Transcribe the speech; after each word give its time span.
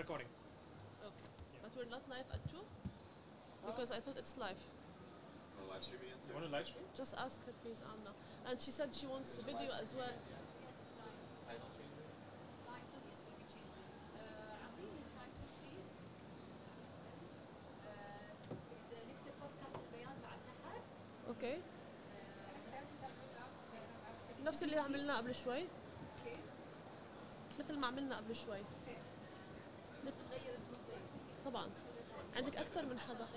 recording. 0.00 0.26
Okay. 1.02 1.28
But 1.62 1.72
we're 1.76 1.90
not 1.90 2.02
live 2.08 2.28
at 2.32 2.40
2? 2.50 2.56
Because 3.66 3.90
I 3.90 4.00
thought 4.00 4.16
it's 4.18 4.36
live. 4.36 4.60
Want 5.56 5.68
to 5.68 5.72
live 5.74 5.82
stream 5.82 6.00
again? 6.04 6.18
You 6.28 6.34
want 6.34 6.46
to 6.46 6.52
live 6.52 6.66
stream? 6.66 6.84
Just 6.96 7.14
ask 7.18 7.38
her, 7.46 7.52
please, 7.62 7.80
Anna. 7.80 8.12
And 8.48 8.60
she 8.60 8.70
said 8.70 8.94
she 8.94 9.06
wants 9.06 9.40
video 9.44 9.70
as 9.80 9.94
well. 9.96 10.14
Title 11.48 11.70
changer? 11.78 12.06
title 12.66 13.00
yes 13.08 13.18
we'll 13.26 13.38
be 13.38 13.46
changing 13.50 13.86
uh, 14.18 14.22
اعطيني 14.66 15.00
التايتل 15.06 15.50
بليز 15.62 15.88
بدنا 18.90 19.02
نكتب 19.10 19.34
بودكاست 19.40 19.76
البيان 19.84 20.16
مع 20.22 20.32
سحر 20.46 20.78
اوكي 21.28 21.54
آه، 21.54 21.60
نفس 24.44 24.62
اللي 24.62 24.76
عملناه 24.78 25.16
قبل 25.16 25.34
شوي 25.34 25.60
اوكي 25.60 26.36
مثل 27.58 27.78
ما 27.78 27.86
عملنا 27.86 28.16
قبل 28.16 28.36
شوي 28.36 28.60
طبعا. 31.51 31.69
عندك 32.35 32.57
أكثر 32.57 32.85
من 32.85 32.99
حدا؟ 32.99 33.27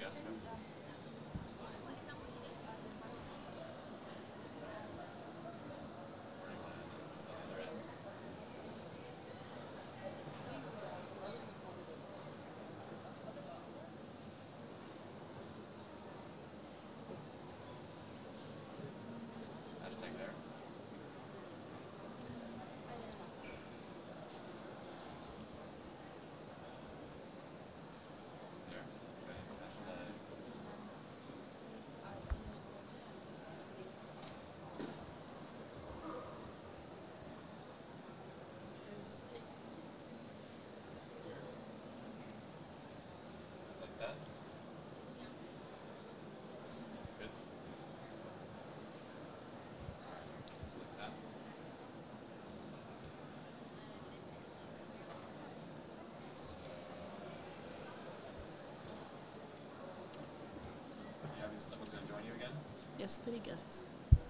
guess. 0.00 0.20
So, 61.63 61.63
you 61.63 61.63
having 61.63 61.63
someone's 61.63 61.93
gonna 61.95 62.03
join 62.11 62.23
you 62.27 62.35
again? 62.35 62.51
Yes, 62.99 63.19
three 63.23 63.39
guests. 63.39 63.83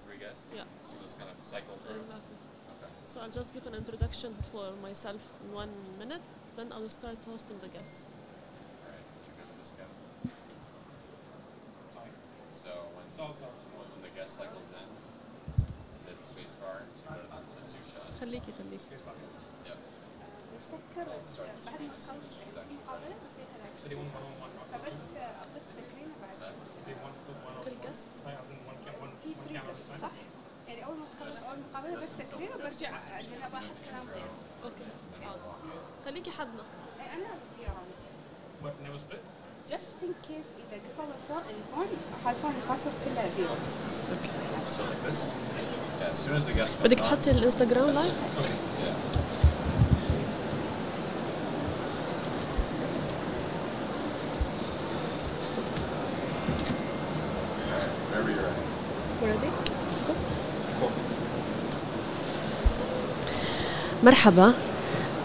Three 0.06 0.20
guests? 0.22 0.54
Yeah. 0.54 0.70
So 0.86 0.94
just 1.02 1.18
kind 1.18 1.32
of 1.34 1.38
cycle 1.42 1.74
through? 1.82 2.06
Exactly. 2.06 2.38
Okay. 2.78 2.92
So 3.10 3.20
I'll 3.22 3.34
just 3.34 3.50
give 3.54 3.66
an 3.66 3.74
introduction 3.74 4.36
for 4.54 4.70
myself 4.78 5.18
in 5.42 5.50
one 5.58 5.74
minute, 5.98 6.22
then 6.56 6.70
I'll 6.72 6.88
start 6.90 7.18
hosting 7.26 7.58
the 7.66 7.68
guests. 7.74 8.06
Alright, 8.86 9.02
you 9.26 9.34
good 9.42 9.50
with 9.50 9.58
this, 9.58 9.74
Kevin? 9.74 9.98
Fine. 11.98 12.14
So 12.54 12.70
when, 12.94 13.10
It's 13.10 13.18
all 13.18 13.34
sorted. 13.34 13.58
when, 13.74 13.90
when 13.90 14.02
the 14.06 14.14
guest 14.14 14.38
cycles 14.38 14.70
in, 14.70 14.86
hit 16.06 16.18
space 16.22 16.54
bar 16.62 16.86
to 16.86 17.02
go 17.10 17.18
to 17.18 17.26
the 17.26 17.66
two 17.66 17.82
shot. 17.90 18.06
خليكي 18.22 18.54
خليكي 18.54 18.86
Space 18.86 19.02
bar. 19.02 19.18
Yep. 19.66 19.82
نسكر 20.62 21.10
I'll 21.10 21.26
start 21.26 21.50
the 21.58 21.66
بعد 21.66 21.74
screen 21.74 21.90
ما 21.90 21.98
as 21.98 22.06
soon 22.06 22.22
as 22.22 22.30
نخلص 22.30 22.38
she's 22.38 22.70
كل 27.65 27.71
في 29.23 29.35
فري. 29.49 29.99
صح؟ 29.99 30.11
يعني 30.69 30.85
اول 30.85 30.97
ما 30.97 31.05
تخلص 31.21 31.43
اول 31.43 31.57
مقابلة 31.73 31.97
بس 31.97 32.29
سكرينها 32.29 32.55
وبرجع 32.55 32.91
لأن 32.91 33.25
كلام 33.91 34.07
غير 34.15 34.27
أوكي 34.65 34.85
حاضر 35.25 35.55
خليكي 36.05 36.31
إيه، 37.01 37.15
أنا 37.15 37.29
يا 37.63 37.69
just 39.69 40.03
in 40.03 40.13
case 40.27 40.51
اذا 40.59 40.81
قفل 40.99 41.11
الفون 41.51 41.87
حالفون 42.25 42.55
الباسورد 42.63 42.95
كلها 43.05 43.29
زيرو 43.29 43.55
بدك 46.85 47.01
تحطي 47.01 47.31
الانستغرام 47.31 47.91
لايف 47.91 48.15
مرحبا. 64.25 64.64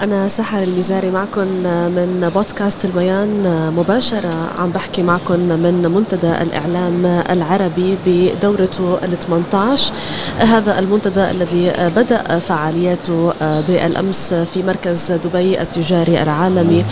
أنا 0.01 0.27
سحر 0.27 0.63
المزاري 0.63 1.11
معكم 1.11 1.47
من 1.95 2.31
بودكاست 2.35 2.85
البيان 2.85 3.43
مباشرة. 3.77 4.49
عم 4.59 4.71
بحكي 4.71 5.03
معكم 5.03 5.39
من 5.39 5.91
منتدى 5.95 6.31
الإعلام 6.41 7.05
العربي 7.05 7.97
بدورته 8.05 8.97
ال 9.03 9.19
18 9.19 9.93
هذا 10.37 10.79
المنتدى 10.79 11.31
الذي 11.31 11.71
بدأ 11.95 12.39
فعالياته 12.39 13.33
بالأمس 13.67 14.33
في 14.33 14.63
مركز 14.63 15.11
دبي 15.11 15.61
التجاري 15.61 16.23
العالمي. 16.23 16.85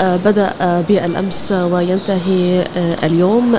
بدأ 0.00 0.54
بالأمس 0.88 1.52
وينتهي 1.52 2.64
اليوم. 3.02 3.58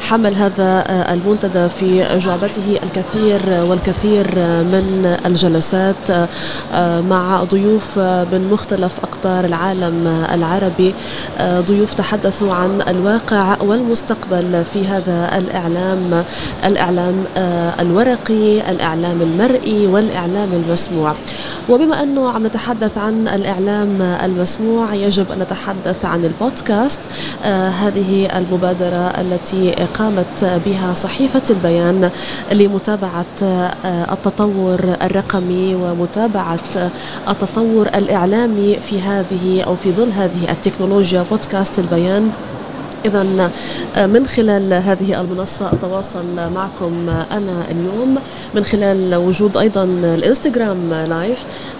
حمل 0.00 0.34
هذا 0.34 0.84
المنتدى 1.12 1.68
في 1.68 2.18
جعبته 2.18 2.78
الكثير 2.82 3.40
والكثير 3.64 4.26
من 4.72 5.16
الجلسات 5.26 6.28
مع 7.10 7.44
ضيوف 7.44 7.98
من 8.32 8.48
مختلف 8.52 8.98
أقطار 9.00 9.44
العالم 9.44 10.06
العربي. 10.34 10.94
ضيوف 11.42 11.94
تحدثوا 11.94 12.54
عن 12.54 12.82
الواقع 12.88 13.56
والمستقبل 13.62 14.64
في 14.72 14.86
هذا 14.86 15.38
الإعلام. 15.38 16.24
الإعلام 16.64 17.24
الورقي 17.80 18.70
الإعلام 18.70 19.22
المرئي 19.22 19.86
والإعلام 19.86 20.52
المسموع. 20.52 21.14
وبما 21.68 22.02
أنه 22.02 22.30
عم 22.30 22.46
نتحدث 22.46 22.98
عن 22.98 23.28
الإعلام 23.28 24.02
المسموع 24.02 24.94
يجب 24.94 25.32
أن 25.32 25.38
نتحدث 25.38 26.04
عن 26.04 26.24
البودكاست. 26.24 27.00
هذه 27.82 28.38
المبادرة 28.38 29.12
التي 29.20 29.70
قامت 29.98 30.60
بها 30.66 30.94
صحيفة 30.94 31.42
البيان 31.50 32.10
لمتابعة 32.52 33.24
التطور 33.84 34.96
الرقمي 35.02 35.74
ومتابعة 35.74 36.92
التطور 37.28 37.88
الإعلامي 38.02 38.80
في 38.80 39.00
هذه 39.00 39.62
أو 39.62 39.76
في 39.76 39.92
ظل 39.92 40.10
هذه 40.10 40.50
التكنولوجيا 40.50 41.22
بودكاست 41.30 41.78
البيان. 41.78 42.30
إذا 43.04 43.50
من 44.06 44.26
خلال 44.26 44.72
هذه 44.72 45.20
المنصة 45.20 45.72
أتواصل 45.72 46.50
معكم 46.54 47.08
أنا 47.08 47.64
اليوم. 47.70 48.18
من 48.54 48.64
خلال 48.64 49.14
وجود 49.14 49.56
أيضا 49.56 49.84
الإنستغرام 49.84 50.94
لايف 50.94 51.38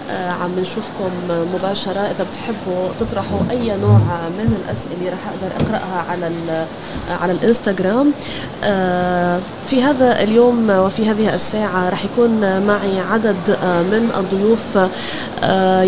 آه، 0.09 0.29
عم 0.29 0.51
نشوفكم 0.59 1.09
مباشرة. 1.29 1.99
إذا 1.99 2.25
بتحبوا 2.31 2.89
تطرحوا 2.99 3.39
أي 3.51 3.77
نوع 3.77 3.99
من 4.37 4.57
الأسئلة 4.63 5.09
رح 5.11 5.27
أقدر 5.27 5.55
أقرأها 5.65 6.05
على 6.09 6.31
على 7.21 7.31
الإنستغرام. 7.31 8.11
آه، 8.63 9.39
في 9.67 9.83
هذا 9.83 10.23
اليوم 10.23 10.69
وفي 10.69 11.09
هذه 11.09 11.33
الساعة 11.33 11.89
رح 11.89 12.05
يكون 12.05 12.61
معي 12.67 12.99
عدد 12.99 13.57
آه، 13.63 13.81
من 13.81 14.09
الضيوف 14.17 14.77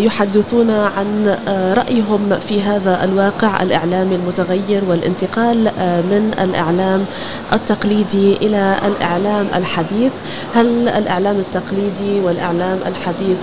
يحدثون 0.04 0.70
عن 0.70 1.36
رأيهم 1.76 2.38
في 2.48 2.62
هذا 2.62 3.04
الواقع 3.04 3.62
الإعلامي 3.62 4.14
المتغير 4.14 4.84
والانتقال 5.26 5.58
من 6.10 6.30
الإعلام 6.38 7.04
التقليدي 7.52 8.36
إلى 8.36 8.76
الإعلام 8.86 9.46
الحديث. 9.54 10.12
هل 10.54 10.88
الإعلام 10.88 11.36
التقليدي 11.36 12.20
والإعلام 12.20 12.78
الحديث 12.86 13.38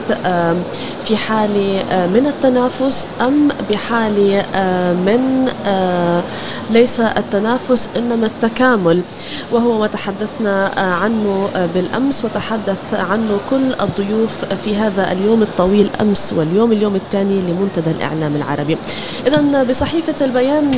في 1.06 1.18
حال 1.18 1.84
آه، 1.92 2.08
من 2.08 2.28
التنافس 2.28 3.08
أم 3.22 3.48
بحال 3.70 4.44
آه، 4.56 4.94
من 4.94 5.50
آه، 5.66 6.24
ليس 6.72 7.00
التنافس 7.00 7.90
إنما 7.98 8.26
التكامل. 8.26 9.02
وهو 9.52 9.80
ما 9.80 9.88
تحدثنا 9.88 10.72
عنه 10.78 11.50
بالأمس 11.74 12.26
وتحدث 12.26 12.94
عنه 12.94 13.40
كل 13.50 13.74
الضيوف 13.82 14.46
في 14.64 14.76
هذا 14.76 15.12
اليوم 15.12 15.42
الطويل 15.42 15.90
أمس 16.02 16.34
واليوم 16.34 16.72
اليوم 16.72 16.96
الثاني 16.96 17.42
لمنتدى 17.42 17.92
الإعلام 17.92 18.36
العربي. 18.36 18.78
إذا 19.28 19.64
بصحيفة 19.64 20.26
البيان 20.26 20.72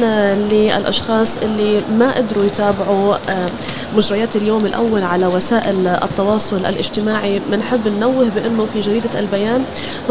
للأشخاص 0.51 1.37
اللي 1.37 1.81
ما 1.99 2.11
قدروا 2.11 2.45
يتابعوا 2.45 3.15
مجريات 3.95 4.35
اليوم 4.35 4.65
الأول 4.65 5.03
على 5.03 5.27
وسائل 5.27 5.87
التواصل 5.87 6.65
الاجتماعي 6.65 7.41
بنحب 7.51 7.87
ننوه 7.87 8.29
بأنه 8.29 8.65
في 8.65 8.79
جريدة 8.79 9.19
البيان 9.19 9.63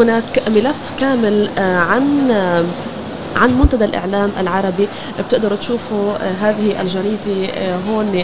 هناك 0.05 0.49
ملف 0.49 0.91
كامل 0.99 1.49
آه، 1.57 1.77
عن 1.77 2.31
آه، 2.31 2.65
عن 3.35 3.59
منتدى 3.59 3.85
الإعلام 3.85 4.31
العربي. 4.39 4.87
بتقدروا 5.19 5.57
تشوفوا 5.57 6.13
آه، 6.13 6.31
هذه 6.31 6.81
الجريدة 6.81 7.49
هون 7.89 8.23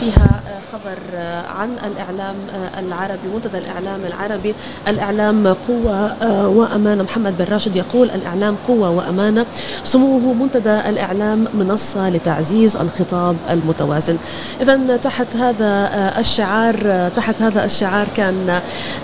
فيها 0.00 0.40
خبر 0.82 0.98
آه، 1.14 1.46
عن 1.46 1.70
الإعلام 1.86 2.34
آه، 2.54 2.80
العربي 2.80 3.28
منتدى 3.34 3.58
الإعلام 3.58 4.00
العربي 4.04 4.54
الإعلام 4.88 5.48
قوة 5.48 6.06
آه، 6.06 6.48
وأمانة. 6.48 7.02
محمد 7.02 7.38
بن 7.38 7.44
راشد 7.44 7.76
يقول 7.76 8.10
الإعلام 8.10 8.56
قوة 8.68 8.90
وأمانة. 8.90 9.46
سموه 9.84 10.32
منتدى 10.32 10.80
الإعلام 10.88 11.48
منصة 11.54 12.10
لتعزيز 12.10 12.76
الخطاب 12.76 13.36
المتوازن. 13.50 14.16
إذا 14.60 14.96
تحت 14.96 15.36
هذا 15.36 15.90
الشعار 16.18 17.08
تحت 17.16 17.42
هذا 17.42 17.64
الشعار 17.64 18.06
كان 18.16 18.60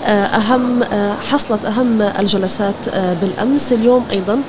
أهم 0.07 0.83
حصلت 1.31 1.65
أهم 1.65 2.01
الجلسات 2.01 2.89
بالأمس 3.21 3.73
اليوم 3.73 4.05
أيضا. 4.11 4.41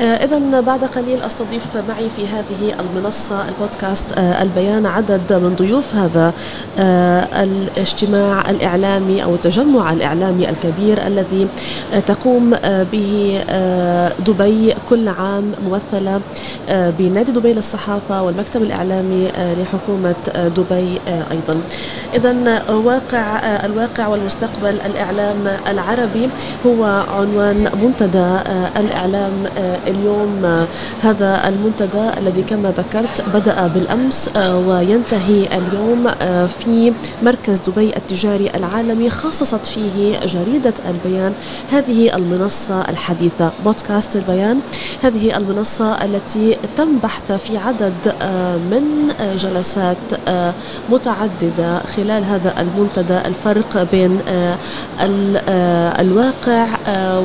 إذا 0.00 0.60
بعد 0.60 0.84
قليل 0.84 1.22
أستضيف 1.22 1.76
معي 1.88 2.10
في 2.10 2.26
هذه 2.28 2.74
المنصة 2.80 3.48
البودكاست 3.48 4.18
البيان 4.18 4.86
عدد 4.86 5.32
من 5.32 5.54
ضيوف 5.56 5.94
هذا 5.94 6.32
الاجتماع 6.78 8.50
الإعلامي 8.50 9.24
أو 9.24 9.34
التجمع 9.34 9.92
الإعلامي 9.92 10.48
الكبير 10.48 11.06
الذي 11.06 11.46
آه، 11.94 12.00
تقوم 12.00 12.54
آه، 12.64 12.82
به 12.92 13.40
دبي 14.26 14.74
كل 14.88 15.08
عام 15.08 15.52
ممثلة 15.66 16.20
بنادي 16.68 17.32
دبي 17.32 17.52
للصحافة 17.52 18.22
والمكتب 18.22 18.62
الإعلامي 18.62 19.30
لحكومة 19.38 20.14
دبي 20.56 20.98
أيضا. 21.30 21.60
إذا 22.14 22.62
واقع 22.70 23.38
الواقع 23.64 24.06
والمستقبل 24.06 24.74
الإعلام 24.86 25.48
العربي 25.68 26.28
هو 26.66 26.84
عنوان 27.18 27.70
منتدى 27.82 28.36
الإعلام 28.76 29.32
اليوم. 29.86 30.66
هذا 31.02 31.48
المنتدى 31.48 32.10
الذي 32.18 32.42
كما 32.42 32.70
ذكرت 32.70 33.24
بدأ 33.34 33.66
بالأمس 33.66 34.30
وينتهي 34.38 35.48
اليوم 35.58 36.10
في 36.48 36.61
مركز 37.22 37.60
دبي 37.60 37.96
التجاري 37.96 38.50
العالمي 38.54 39.10
خصصت 39.10 39.66
فيه 39.66 40.20
جريدة 40.26 40.74
البيان 40.88 41.32
هذه 41.72 42.16
المنصة 42.16 42.80
الحديثة. 42.88 43.52
بودكاست 43.64 44.16
البيان 44.16 44.60
هذه 45.02 45.36
المنصة 45.36 46.04
التي 46.04 46.56
تم 46.76 46.98
بحث 47.02 47.32
في 47.32 47.58
عدد 47.58 48.14
آه، 48.22 48.56
من 48.56 49.14
جلسات 49.36 49.96
آه، 50.28 50.54
متعددة 50.90 51.78
خلال 51.78 52.24
هذا 52.24 52.54
المنتدى. 52.60 53.18
الفرق 53.18 53.86
بين 53.92 54.18
آه، 54.28 54.58
الواقع 56.00 56.66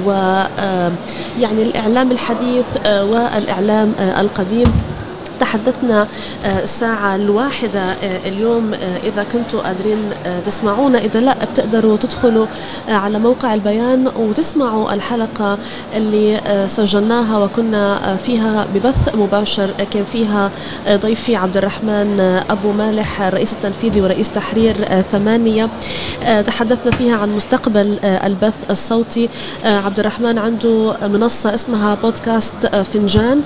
و 0.05 0.11
يعني 1.39 1.63
الإعلام 1.63 2.11
الحديث 2.11 2.65
والإعلام 2.85 3.93
القديم. 3.99 4.96
تحدثنا 5.39 6.07
آه، 6.45 6.63
الساعة 6.63 7.15
الواحدة 7.15 7.79
آه، 7.79 8.27
اليوم 8.27 8.73
آه، 8.73 8.97
إذا 8.97 9.23
كنتوا 9.23 9.61
قادرين 9.61 10.09
تسمعونا. 10.45 10.99
إذا 10.99 11.19
لا 11.19 11.35
بتقدروا 11.45 11.97
تدخلوا 11.97 12.45
على 12.89 13.19
موقع 13.19 13.53
البيان 13.53 14.11
وتسمعوا 14.17 14.93
الحلقة 14.93 15.57
اللي 15.95 16.41
سجلناها 16.67 17.37
وكنا 17.37 18.17
فيها 18.25 18.67
ببث 18.75 19.15
مباشر 19.15 19.69
كان 19.91 20.05
فيها 20.11 20.51
ضيفي 20.89 21.35
عبد 21.35 21.57
الرحمن 21.57 22.19
أبو 22.49 22.71
مالح 22.71 23.21
الرئيس 23.21 23.53
التنفيذي 23.53 24.01
ورئيس 24.01 24.31
تحرير 24.31 24.75
ثمانية. 25.11 25.69
تحدثنا 26.47 26.91
فيها 26.91 27.15
عن 27.15 27.35
مستقبل 27.35 27.99
البث 28.03 28.53
الصوتي. 28.69 29.29
عبد 29.63 29.99
الرحمن 29.99 30.37
عنده 30.37 30.95
منصة 31.07 31.55
اسمها 31.55 31.95
بودكاست 31.95 32.65
فنجان. 32.93 33.41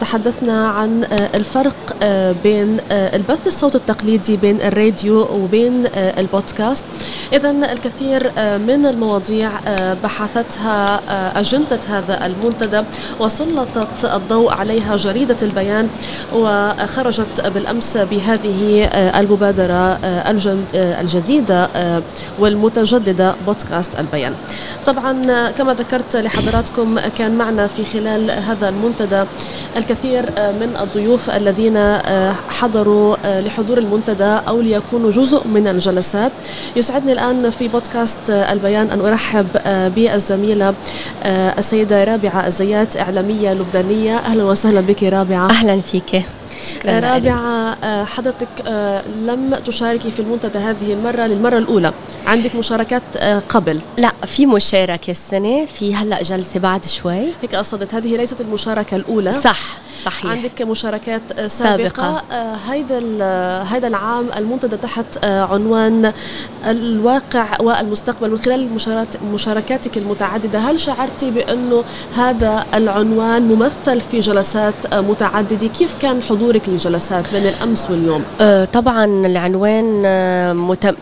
تحدثنا 0.00 0.68
عن 0.68 1.04
الفرق 1.34 1.96
آه، 2.02 2.34
بين 2.42 2.78
آه، 2.90 3.16
البث 3.16 3.46
الصوت 3.46 3.74
التقليدي 3.76 4.36
بين 4.36 4.60
الراديو 4.60 5.28
وبين 5.32 5.86
آه، 5.86 6.20
البودكاست. 6.20 6.84
إذا 7.32 7.50
الكثير 7.50 8.22
من 8.58 8.86
المواضيع 8.86 9.50
بحثتها 10.04 11.00
أجندة 11.40 11.80
هذا 11.88 12.26
المنتدى 12.26 12.82
وسلطت 13.20 14.04
الضوء 14.04 14.52
عليها 14.52 14.96
جريدة 14.96 15.36
البيان 15.42 15.88
وخرجت 16.34 17.46
بالأمس 17.54 17.96
بهذه 17.96 18.84
المبادرة 19.20 19.98
الجديدة 20.74 21.68
والمتجددة 22.38 23.34
بودكاست 23.46 23.98
البيان. 23.98 24.34
طبعا 24.86 25.50
كما 25.50 25.74
ذكرت 25.74 26.16
لحضراتكم 26.16 26.98
كان 27.18 27.38
معنا 27.38 27.66
في 27.66 27.84
خلال 27.84 28.30
هذا 28.30 28.68
المنتدى 28.68 29.24
الكثير 29.76 30.22
من 30.60 30.76
الضيوف 30.80 31.15
الضيوف 31.16 31.36
الذين 31.36 31.76
آه، 31.76 32.32
حضروا 32.48 33.16
آه، 33.24 33.40
لحضور 33.40 33.78
المنتدى 33.78 34.24
أو 34.48 34.60
ليكونوا 34.60 35.10
جزء 35.10 35.46
من 35.46 35.68
الجلسات. 35.68 36.32
يسعدني 36.76 37.12
الآن 37.12 37.50
في 37.50 37.68
بودكاست 37.68 38.30
آه، 38.30 38.52
البيان 38.52 38.90
أن 38.90 39.00
أرحب 39.00 39.46
بالزميلة 39.94 40.74
السيدة 41.58 42.04
رابعة 42.04 42.46
الزيات 42.46 42.96
إعلامية 42.96 43.52
لبنانية. 43.52 44.16
أهلا 44.16 44.44
وسهلا 44.44 44.80
بك 44.80 45.02
رابعة. 45.02 45.50
أهلا 45.50 45.80
فيك. 45.80 46.22
رابعة 46.86 48.04
حضرتك 48.04 48.48
لم 49.16 49.54
تشاركي 49.66 50.10
في 50.10 50.20
المنتدى 50.20 50.58
هذه 50.58 50.92
المرة 50.92 51.26
للمرة 51.26 51.58
الأولى. 51.58 51.92
عندك 52.26 52.54
مشاركات 52.54 53.02
قبل؟ 53.48 53.80
لا 53.98 54.12
في 54.26 54.46
مشاركة 54.46 55.10
السنة 55.10 55.66
في 55.66 55.94
هلأ 55.94 56.22
جلسة 56.22 56.60
بعد 56.60 56.84
شوي. 56.84 57.26
هيك 57.42 57.54
قصدت 57.54 57.94
هذه 57.94 58.16
ليست 58.16 58.40
المشاركة 58.40 58.96
الأولى. 58.96 59.32
صح. 59.32 59.85
صحيح 60.06 60.30
عندك 60.30 60.62
مشاركات 60.62 61.22
سابقة, 61.32 61.48
سابقة. 61.48 62.22
آه، 62.32 62.56
هيدا 62.68 62.98
هيدا 63.62 63.88
العام 63.88 64.26
المنتدى 64.36 64.76
تحت 64.76 65.06
آه، 65.24 65.42
عنوان 65.42 66.12
الواقع 66.66 67.46
والمستقبل 67.60 68.30
من 68.30 68.38
خلال 68.38 68.70
مشاركاتك 69.32 69.96
المتعددة 69.96 70.58
هل 70.58 70.80
شعرتي 70.80 71.30
بأنه 71.30 71.84
هذا 72.16 72.66
العنوان 72.74 73.42
ممثل 73.42 74.00
في 74.00 74.20
جلسات 74.20 74.74
آه، 74.92 75.00
متعددة 75.00 75.66
كيف 75.66 75.94
كان 76.02 76.22
حضورك 76.22 76.68
للجلسات 76.68 77.24
بين 77.32 77.46
الأمس 77.46 77.90
واليوم؟ 77.90 78.24
طبعا 78.72 79.04
العنوان 79.04 80.02
متم 80.56 80.94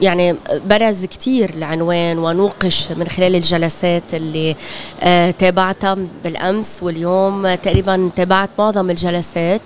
يعني 0.00 0.36
برز 0.66 1.04
كثير 1.04 1.50
العنوان 1.50 2.18
ونوقش 2.18 2.88
من 2.92 3.08
خلال 3.08 3.36
الجلسات 3.36 4.02
اللي 4.14 4.56
آه، 5.00 5.30
تابعتها 5.30 5.96
بالأمس 6.24 6.82
واليوم. 6.82 7.54
تقريبا 7.54 8.10
تابعت 8.16 8.50
معظم 8.58 8.90
الجلسات 8.90 9.60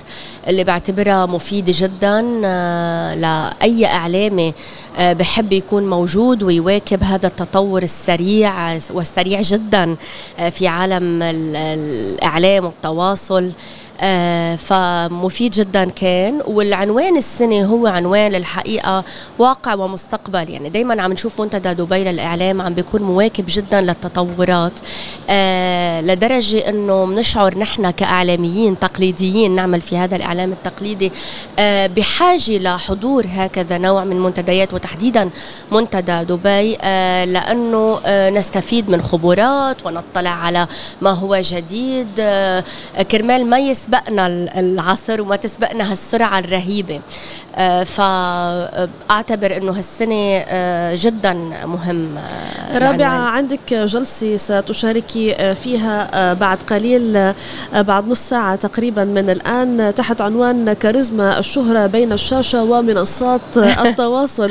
اللي 0.49 0.65
بعتبرها 0.65 1.27
مفيدة 1.27 1.73
جدا 1.77 2.41
آه، 2.45 3.15
لأي 3.15 3.87
إعلامي 3.87 4.55
آه، 4.97 5.13
بحب 5.13 5.53
يكون 5.53 5.91
موجود 5.91 6.43
ويواكب 6.43 7.03
هذا 7.03 7.27
التطور 7.27 7.83
السريع 7.83 8.79
والسريع 8.91 9.41
جدا 9.41 9.97
في 10.51 10.67
عالم 10.69 11.23
الإعلام 11.23 12.65
والتواصل. 12.65 13.45
آه، 13.45 13.53
فمفيد 14.57 15.53
جدا 15.53 15.85
كان. 15.85 16.41
والعنوان 16.47 17.17
السنة 17.17 17.65
هو 17.65 17.87
عنوان 17.87 18.33
للحقيقة 18.33 19.05
واقع 19.39 19.75
ومستقبل. 19.75 20.51
يعني 20.51 20.69
دايما 20.69 21.03
عم 21.03 21.13
نشوف 21.13 21.41
منتدى 21.41 21.75
دبي 21.75 22.05
للإعلام 22.05 22.61
عم 22.63 22.75
بيكون 22.75 23.03
مواكب 23.03 23.45
جدا 23.49 23.81
للتطورات 23.81 24.73
آه، 25.31 26.01
لدرجة 26.01 26.69
أنه 26.69 27.07
بنشعر 27.07 27.59
نحن 27.59 27.91
كإعلاميين 27.91 28.79
تقليديين 28.79 29.55
نعمل 29.55 29.81
في 29.81 29.97
هذا 29.97 30.17
الإعلام 30.17 30.53
التقليدي 30.53 31.13
آه، 31.59 31.87
بحاجة 31.87 32.59
لحضور 32.59 33.27
هكذا 33.29 33.79
نوع 33.79 34.05
من 34.05 34.21
منتديات 34.21 34.75
وتحديدا 34.75 35.31
منتدى 35.73 36.25
دبي 36.25 36.77
آه، 36.81 37.25
لأنه 37.25 38.01
آه، 38.05 38.31
نستفيد 38.31 38.91
من 38.91 39.03
خبرات 39.03 39.87
ونطلع 39.87 40.31
على 40.31 40.67
ما 41.01 41.11
هو 41.11 41.37
جديد. 41.37 42.09
آه، 42.19 42.65
كرمال 43.11 43.47
ما 43.47 43.59
يسبقنا 43.89 44.27
ال- 44.27 44.49
العصر 44.49 45.21
وما 45.21 45.37
تسبقنا 45.37 45.93
هالسرعة 45.93 46.39
الرهيبة 46.39 47.01
آه، 47.57 47.83
فأعتبر 47.85 49.57
أنه 49.57 49.73
هالسنة 49.73 50.45
آه، 50.49 50.95
جدا 51.01 51.33
مهم 51.65 52.17
آه، 52.19 52.79
رابعة. 52.79 53.09
عندك 53.29 53.75
جلسة 53.75 54.37
ستشاركي 54.37 55.55
فيها 55.55 56.35
بعد 56.35 56.59
قليل 56.71 57.33
بعد 57.75 58.09
نص 58.09 58.21
ساعة 58.21 58.57
تقريبا 58.57 59.05
من 59.05 59.31
الآن 59.31 59.93
تحت 59.97 60.21
عنوان 60.21 60.73
كاريزما 60.73 61.39
الشهرة 61.39 61.87
بين 61.87 62.13
الشاشة 62.13 62.63
ومنصات 62.63 63.41
التواصل 63.85 64.51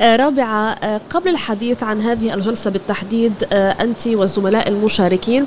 رابعة 0.00 0.96
قبل 1.10 1.28
الحديث 1.30 1.82
عن 1.82 2.00
هذه 2.00 2.34
الجلسة 2.34 2.70
بالتحديد 2.70 3.32
أنت 3.52 4.06
والزملاء 4.06 4.68
المشاركين 4.68 5.46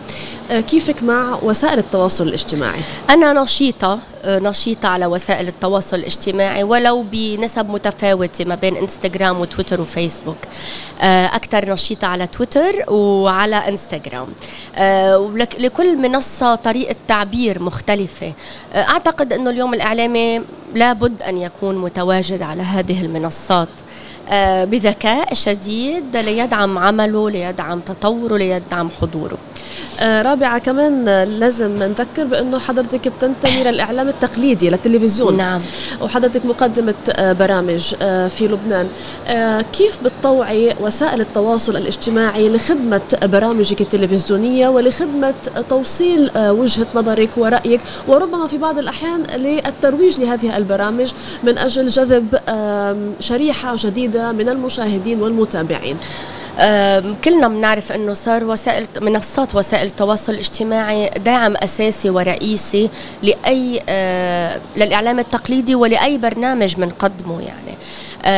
كيفك 0.67 1.03
مع 1.03 1.38
وسائل 1.43 1.79
التواصل 1.79 2.27
الاجتماعي؟ 2.27 2.79
أنا 3.09 3.20
نشيطة 3.23 3.99
آه، 4.23 4.39
نشيطة 4.39 4.87
على 4.89 5.05
وسائل 5.05 5.47
التواصل 5.47 5.97
الاجتماعي 5.97 6.63
ولو 6.63 7.05
بنسب 7.11 7.69
متفاوتة 7.69 8.45
ما 8.45 8.55
بين 8.55 8.77
انستغرام 8.77 9.39
وتويتر 9.39 9.81
وفيسبوك. 9.81 10.37
آه، 11.01 11.25
أكثر 11.25 11.69
نشيطة 11.69 12.07
على 12.07 12.27
تويتر 12.27 12.93
وعلى 12.93 13.55
انستغرام 13.55 14.27
آه، 14.75 15.31
لكل 15.35 15.97
منصة 15.97 16.55
طريقة 16.55 16.95
تعبير 17.07 17.63
مختلفة. 17.63 18.33
أعتقد 18.75 19.33
أنه 19.33 19.49
اليوم 19.49 19.73
الإعلامي 19.73 20.41
لابد 20.75 21.23
أن 21.23 21.37
يكون 21.37 21.77
متواجد 21.77 22.41
على 22.41 22.63
هذه 22.63 23.01
المنصات. 23.05 23.69
بذكاء 24.65 25.33
شديد 25.33 26.17
ليدعم 26.17 26.77
عمله 26.77 27.29
ليدعم 27.29 27.79
تطوره 27.79 28.38
ليدعم 28.38 28.89
حضوره. 29.01 29.38
آه، 30.00 30.21
رابعة 30.21 30.59
كمان 30.59 31.07
آه، 31.07 31.23
لازم 31.23 31.83
نذكر 31.83 32.23
بأنه 32.23 32.59
حضرتك 32.59 33.07
بتنتمي 33.07 33.63
للإعلام 33.63 34.07
التقليدي 34.09 34.69
للتلفزيون. 34.69 35.38
نعم. 35.38 35.61
وحضرتك 36.01 36.45
مقدمة 36.45 36.93
آه، 37.09 37.33
برامج 37.33 37.95
آه، 38.01 38.27
في 38.27 38.47
لبنان. 38.47 38.88
آه، 39.27 39.61
كيف 39.61 40.00
بتطوعي 40.03 40.75
وسائل 40.81 41.21
التواصل 41.21 41.75
الاجتماعي 41.77 42.50
لخدمة 42.50 43.01
برامجك 43.23 43.81
التلفزيونية 43.81 44.67
ولخدمة 44.67 45.33
توصيل 45.69 46.29
آه، 46.35 46.53
وجهة 46.53 46.88
نظرك 46.95 47.29
ورأيك؟ 47.38 47.81
وربما 48.07 48.47
في 48.47 48.57
بعض 48.57 48.77
الأحيان 48.79 49.23
للترويج 49.35 50.19
لهذه 50.19 50.57
البرامج 50.57 51.11
من 51.43 51.57
أجل 51.57 51.88
جذب 51.88 52.27
شريحة 53.19 53.75
جديدة 53.77 54.20
من 54.21 54.49
المشاهدين 54.49 55.21
والمتابعين. 55.21 55.97
كلنا 57.23 57.47
بنعرف 57.47 57.91
إنه 57.91 58.13
صار 58.13 58.43
وسائل 58.43 58.87
منصات 59.01 59.55
وسائل 59.55 59.87
التواصل 59.87 60.33
الاجتماعي 60.33 61.09
داعم 61.09 61.55
أساسي 61.57 62.09
ورئيسي 62.09 62.89
لأي 63.23 63.81
للإعلام 64.75 65.19
التقليدي 65.19 65.75
ولأي 65.75 66.17
برنامج 66.17 66.75
بنقدمه 66.75 67.41
يعني. 67.41 67.77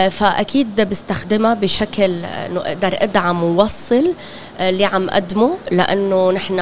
فأكيد 0.09 0.81
بستخدمها 0.81 1.53
بشكل 1.53 2.25
إنه 2.25 2.59
أقدر 2.59 2.97
أدعم 3.01 3.43
ووصل 3.43 4.13
اللي 4.59 4.85
عم 4.85 5.09
قدمه 5.09 5.57
لأنه 5.71 6.31
نحن 6.31 6.55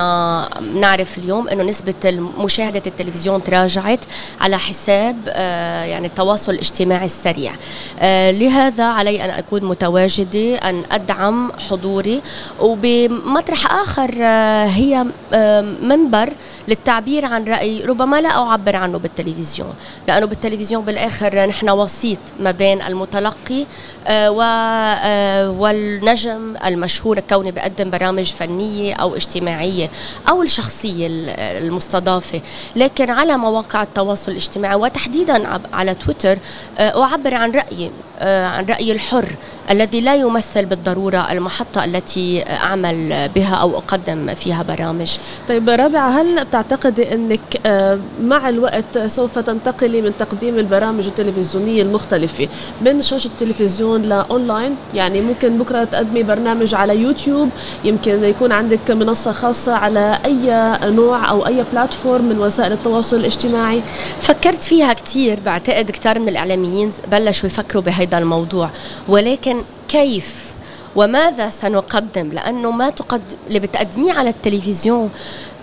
بنعرف 0.62 1.18
اليوم 1.18 1.48
إنه 1.50 1.64
نسبة 1.64 2.20
مشاهده 2.38 2.82
التلفزيون 2.88 3.44
تراجعت 3.44 4.00
على 4.42 4.58
حساب 4.58 5.16
آه، 5.30 5.84
يعني 5.84 6.08
التواصل 6.08 6.52
الاجتماعي 6.52 7.06
السريع. 7.06 7.54
آه، 8.00 8.32
لهذا 8.32 8.84
علي 8.86 9.26
أن 9.26 9.30
أكون 9.30 9.66
متواجدة 9.66 10.56
أن 10.56 10.84
أدعم 10.92 11.52
حضوري 11.70 12.22
وبمطرح 12.60 13.74
آخر 13.74 14.16
آه، 14.22 14.66
هي 14.66 15.06
آه، 15.34 15.62
منبر 15.62 16.34
للتعبير 16.68 17.26
عن 17.26 17.44
رأي 17.46 17.86
ربما 17.86 18.22
لا 18.22 18.30
أعبر 18.30 18.76
عنه 18.76 18.98
بالتلفزيون 18.98 19.74
لأنه 20.08 20.26
بالتلفزيون 20.26 20.86
بالآخر 20.86 21.46
نحن 21.46 21.70
وسيط 21.70 22.20
ما 22.40 22.52
بين 22.52 22.82
المتلقي 22.82 23.66
آه، 24.08 24.44
آه، 24.44 25.50
والنجم 25.50 26.54
المشهور 26.66 27.20
كوني 27.20 27.52
بقدم 27.52 27.81
برامج 27.84 28.26
فنية 28.34 28.94
أو 28.94 29.16
اجتماعية 29.16 29.90
أو 30.30 30.42
الشخصية 30.44 31.08
ال- 31.08 31.30
المستضافة. 31.66 32.42
لكن 32.76 33.10
على 33.10 33.38
مواقع 33.38 33.84
التواصل 33.84 34.32
الاجتماعي 34.32 34.76
وتحديدا 34.76 35.60
على 35.74 35.94
تويتر 35.96 36.38
آه، 36.78 37.04
أعبر 37.04 37.34
عن 37.34 37.52
رأيي 37.52 37.92
آه، 38.20 38.46
عن 38.46 38.66
رأيي 38.66 38.92
الحر 38.92 39.26
الذي 39.70 40.02
لا 40.02 40.16
يمثل 40.16 40.66
بالضرورة 40.66 41.32
المحطة 41.32 41.86
التي 41.86 42.44
أعمل 42.50 43.30
بها 43.36 43.56
أو 43.56 43.78
أقدم 43.78 44.34
فيها 44.34 44.64
برامج. 44.64 45.18
طيب 45.50 45.70
رابعة 45.70 46.10
هل 46.10 46.46
بتعتقدي 46.46 47.14
أنك 47.14 47.40
آه، 47.66 48.00
مع 48.24 48.50
الوقت 48.50 48.98
سوف 49.06 49.40
تنتقلي 49.40 50.02
من 50.02 50.12
تقديم 50.20 50.60
البرامج 50.60 51.06
التلفزيونية 51.08 51.82
المختلفة 51.82 52.48
من 52.82 53.02
شاشة 53.02 53.28
التلفزيون 53.28 54.02
لأونلاين 54.02 54.76
يعني 54.94 55.22
ممكن 55.22 55.58
بكرة 55.58 55.84
تقدمي 55.84 56.24
برنامج 56.24 56.76
على 56.76 56.96
يوتيوب 56.98 57.50
يمكن 57.84 58.24
يكون 58.24 58.52
عندك 58.52 58.92
منصة 58.92 59.32
خاصة 59.32 59.74
على 59.74 60.20
أي 60.26 60.78
نوع 60.92 61.30
أو 61.30 61.48
أي 61.48 61.64
platform 61.72 62.26
من 62.26 62.40
وسائل 62.40 62.72
التواصل 62.72 63.16
الاجتماعي. 63.16 63.82
فكرت 64.20 64.64
فيها 64.64 64.94
كتير 64.94 65.40
بعتقد 65.46 65.92
كتار 65.92 66.20
من 66.20 66.30
الإعلاميين 66.30 66.92
بلشوا 67.12 67.48
يفكروا 67.50 67.84
بهيدا 67.84 68.18
الموضوع 68.18 68.70
ولكن 69.08 69.62
كيف؟ 69.90 70.52
وماذا 70.96 71.50
سنقدم؟ 71.50 72.32
لأنه 72.32 72.72
ما 72.72 72.90
تقدم 72.90 73.38
اللي 73.48 73.60
بتقدميه 73.60 74.14
على 74.14 74.30
التلفزيون 74.30 75.10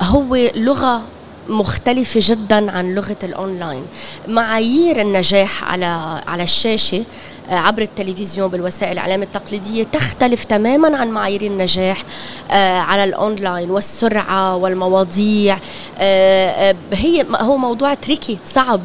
هو 0.03 0.37
لغة 0.55 1.03
مختلفة 1.49 2.21
جدا 2.25 2.71
عن 2.71 2.95
لغة 2.95 3.17
الأونلاين. 3.25 3.83
معايير 4.29 5.01
النجاح 5.01 5.65
على 5.65 6.21
على 6.27 6.43
الشاشة 6.43 7.05
عبر 7.51 7.83
التلفزيون 7.83 8.49
بالوسائل 8.49 8.93
الإعلام 8.93 9.23
التقليدية 9.23 9.83
تختلف 9.83 10.45
تماما 10.45 10.97
عن 10.97 11.09
معايير 11.09 11.43
النجاح 11.43 12.05
آه، 12.51 12.79
على 12.79 13.05
الأونلاين 13.05 13.71
والسرعة 13.71 14.57
والمواضيع. 14.57 15.59
آه، 15.99 16.71
آه، 16.71 16.77
هي 16.93 17.27
هو 17.35 17.57
موضوع 17.57 17.95
تريكي 17.95 18.39
صعب. 18.45 18.81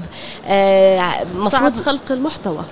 آه، 0.48 1.26
صعب 1.42 1.78
خلق 1.78 2.12
المحتوى. 2.12 2.64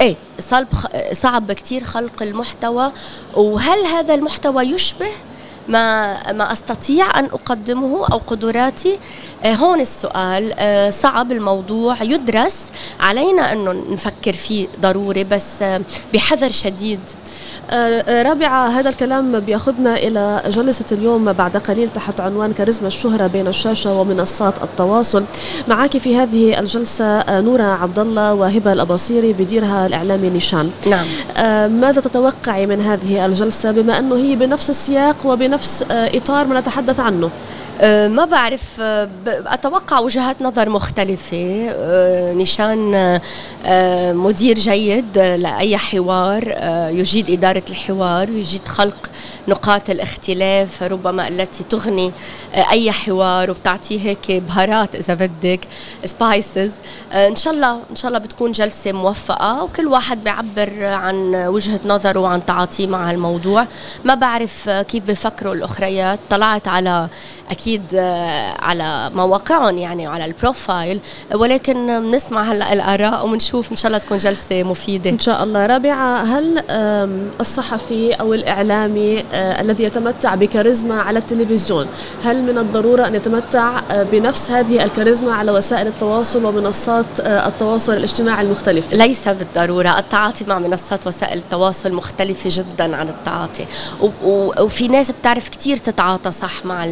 إيه 0.00 0.16
صعب 0.38 0.66
صعب 1.12 1.52
كثير 1.52 1.84
خلق 1.84 2.22
المحتوى. 2.22 2.92
وهل 3.34 3.78
هذا 3.86 4.14
المحتوى 4.14 4.62
يشبه 4.62 5.08
ما 5.68 6.32
ما 6.32 6.52
أستطيع 6.52 7.18
أن 7.18 7.24
أقدمه 7.24 8.06
أو 8.12 8.18
قدراتي. 8.26 8.98
آه 9.44 9.54
هون 9.54 9.80
السؤال 9.80 10.52
آه 10.58 10.90
صعب 10.90 11.32
الموضوع 11.32 12.02
يدرس 12.02 12.56
علينا 13.00 13.52
انه 13.52 13.72
نفكر 13.90 14.32
فيه 14.32 14.68
ضروري 14.80 15.24
بس 15.24 15.62
آه 15.62 15.80
بحذر 16.14 16.50
شديد. 16.50 17.00
رابعة 18.08 18.68
هذا 18.68 18.88
الكلام 18.88 19.40
بياخذنا 19.40 19.96
إلى 19.96 20.42
جلسة 20.48 20.84
اليوم 20.92 21.32
بعد 21.32 21.56
قليل 21.56 21.88
تحت 21.88 22.20
عنوان 22.20 22.52
كاريزما 22.52 22.88
الشهرة 22.88 23.26
بين 23.26 23.48
الشاشة 23.48 24.00
ومنصات 24.00 24.54
التواصل. 24.62 25.24
معك 25.68 25.98
في 25.98 26.16
هذه 26.16 26.58
الجلسة 26.58 27.04
آه، 27.04 27.40
نورة 27.40 27.62
عبد 27.62 27.98
الله 27.98 28.34
وهبة 28.34 28.72
الأباصيري 28.72 29.32
بديرها 29.32 29.86
الإعلامي 29.86 30.30
نيشان. 30.30 30.70
نعم. 30.90 31.06
آه، 31.36 31.66
ماذا 31.66 32.00
تتوقعي 32.00 32.66
من 32.66 32.80
هذه 32.80 33.26
الجلسة؟ 33.26 33.70
بما 33.70 33.98
أنه 33.98 34.16
هي 34.16 34.36
بنفس 34.36 34.70
السياق 34.70 35.16
وبنفس 35.24 35.84
آه، 35.90 36.16
إطار 36.16 36.46
ما 36.46 36.60
نتحدث 36.60 37.00
عنه. 37.00 37.30
ما 37.82 38.24
بعرف 38.24 38.80
أه، 38.80 39.08
أتوقع 39.26 39.98
وجهات 39.98 40.42
نظر 40.42 40.68
مختلفة. 40.68 41.66
أه، 41.70 42.32
نشان 42.32 42.94
أه، 42.94 43.20
أه، 43.64 44.12
مدير 44.12 44.54
جيد 44.58 45.18
لأي 45.18 45.76
حوار 45.76 46.44
أه، 46.56 46.88
يجيد 46.88 47.30
إدارة 47.30 47.62
الحوار 47.70 48.30
يجيد 48.30 48.68
خلق 48.68 49.10
نقاط 49.48 49.90
الاختلاف 49.90 50.82
ربما 50.82 51.28
التي 51.28 51.64
تغني 51.64 52.12
أه، 52.54 52.70
أي 52.70 52.92
حوار 52.92 53.50
وبتعطيه 53.50 54.00
هيك 54.00 54.32
بهارات 54.32 54.94
إذا 54.94 55.14
بدك 55.14 55.60
سبايسز 56.04 56.70
إن 57.12 57.36
شاء 57.36 57.52
الله 57.52 57.80
إن 57.90 57.96
شاء 57.96 58.08
الله 58.08 58.18
بتكون 58.18 58.52
جلسة 58.52 58.92
موفقة 58.92 59.62
وكل 59.64 59.86
واحد 59.86 60.24
بيعبر 60.24 60.84
عن 60.84 61.34
وجهة 61.34 61.80
نظره 61.84 62.20
وعن 62.20 62.46
تعاطيه 62.46 62.86
مع 62.86 63.10
الموضوع. 63.10 63.66
ما 64.04 64.14
بعرف 64.14 64.68
أه، 64.68 64.82
كيف 64.82 65.04
بفكروا 65.04 65.54
الأخريات. 65.54 66.18
طلعت 66.30 66.68
على 66.68 67.08
أكيد 67.50 67.67
أكيد 67.68 67.94
آه، 67.94 68.54
على 68.60 69.10
مواقعهم 69.14 69.78
يعني 69.78 70.06
على 70.06 70.24
البروفايل 70.24 71.00
ولكن 71.34 72.00
بنسمع 72.00 72.42
هلا 72.42 72.72
الآراء 72.72 73.26
وبنشوف 73.26 73.72
إن 73.72 73.76
شاء 73.76 73.86
الله 73.86 73.98
تكون 73.98 74.18
جلسة 74.18 74.62
مفيدة. 74.62 75.10
إن 75.10 75.18
شاء 75.18 75.44
الله. 75.44 75.66
رابعة 75.66 76.22
هل 76.22 76.62
الصحفي 77.40 78.12
أو 78.12 78.34
الإعلامي 78.34 79.24
آه، 79.32 79.60
الذي 79.60 79.84
يتمتع 79.84 80.34
بكاريزما 80.34 81.00
على 81.00 81.18
التلفزيون 81.18 81.86
هل 82.24 82.42
من 82.42 82.58
الضرورة 82.58 83.06
أن 83.06 83.14
يتمتع 83.14 83.80
آه، 83.90 84.02
بنفس 84.02 84.50
هذه 84.50 84.84
الكاريزما 84.84 85.34
على 85.34 85.52
وسائل 85.52 85.86
التواصل 85.86 86.44
ومنصات 86.44 87.06
التواصل 87.20 87.92
الاجتماعي 87.92 88.44
المختلفة 88.44 88.96
ليس 88.96 89.28
بالضرورة. 89.28 89.98
التعاطي 89.98 90.44
مع 90.44 90.58
منصات 90.58 91.06
وسائل 91.06 91.38
التواصل 91.38 91.92
مختلفة 91.92 92.50
جدا 92.52 92.96
عن 92.96 93.08
التعاطي. 93.08 93.64
وفي 94.24 94.88
ناس 94.88 95.10
بتعرف 95.10 95.48
كتير 95.48 95.76
تتعاطى 95.76 96.30
صح 96.30 96.64
مع 96.64 96.84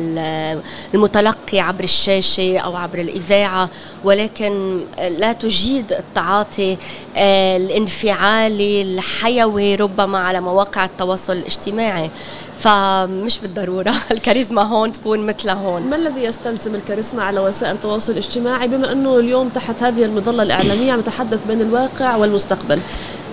المتلقي 0.95 1.61
عبر 1.61 1.85
الشاشة 1.85 2.59
أو 2.59 2.77
عبر 2.77 2.99
الإذاعة 2.99 3.69
ولكن 4.05 4.81
لا 5.19 5.33
تجيد 5.33 5.93
التعاطي 5.93 6.77
آه، 7.17 7.57
الانفعالي 7.57 8.83
الحيوي 8.83 9.75
ربما 9.75 10.19
على 10.19 10.41
مواقع 10.41 10.85
التواصل 10.85 11.33
الاجتماعي. 11.33 12.11
فمش 12.59 13.39
بالضرورة 13.39 13.95
الكاريزما 14.11 14.63
هون 14.63 14.93
تكون 14.93 15.27
مثل 15.27 15.51
هون. 15.51 15.83
ما 15.83 15.97
الذي 15.97 16.25
يستلزم 16.25 16.75
الكاريزما 16.75 17.23
على 17.23 17.41
وسائل 17.41 17.75
التواصل 17.75 18.13
الاجتماعي؟ 18.13 18.69
بما 18.69 18.93
أنه 18.93 19.19
اليوم 19.19 19.49
تحت 19.49 19.83
هذه 19.83 20.05
المظلة 20.05 20.43
الإعلامية 20.43 20.93
عم 20.93 21.01
نتحدث 21.01 21.41
بين 21.49 21.61
الواقع 21.61 22.17
والمستقبل. 22.17 22.81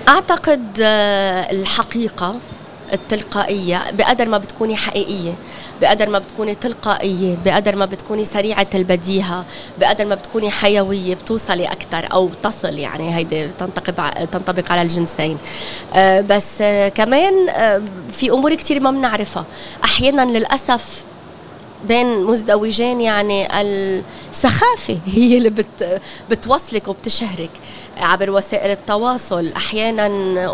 أعتقد 0.07 0.79
آه، 0.81 1.51
الحقيقة 1.51 2.35
التلقائية 2.93 3.91
بقدر 3.91 4.29
ما 4.29 4.37
بتكوني 4.37 4.75
حقيقية 4.75 5.33
بقدر 5.81 6.09
ما 6.09 6.19
بتكوني 6.19 6.55
تلقائية 6.55 7.37
بقدر 7.45 7.75
ما 7.75 7.85
بتكوني 7.85 8.25
سريعة 8.25 8.67
البديهة 8.75 9.45
بقدر 9.79 10.05
ما 10.05 10.15
بتكوني 10.15 10.51
حيوية 10.51 11.15
بتوصلي 11.15 11.65
أكثر 11.65 12.13
أو 12.13 12.29
تصل 12.43 12.79
يعني 12.79 13.15
هيدي 13.15 13.47
تنطبق 13.47 14.09
تنطبق 14.25 14.71
على 14.71 14.81
الجنسين. 14.81 15.37
آه، 15.93 16.21
بس 16.21 16.61
آه، 16.61 16.89
كمان 16.89 17.49
آه، 17.49 17.81
في 18.11 18.31
أمور 18.31 18.55
كتير 18.55 18.79
ما 18.79 18.91
بنعرفها. 18.91 19.45
أحيانا 19.83 20.21
للأسف 20.37 21.05
بين 21.87 22.23
مزدوجين 22.23 23.01
يعني 23.01 23.61
السخافة 23.61 24.99
هي 25.05 25.37
اللي 25.37 25.49
بت 25.49 26.01
بتوصلك 26.29 26.87
وبتشهرك. 26.87 27.49
عبر 27.97 28.29
وسائل 28.31 28.71
التواصل. 28.71 29.53
أحيانا 29.55 30.05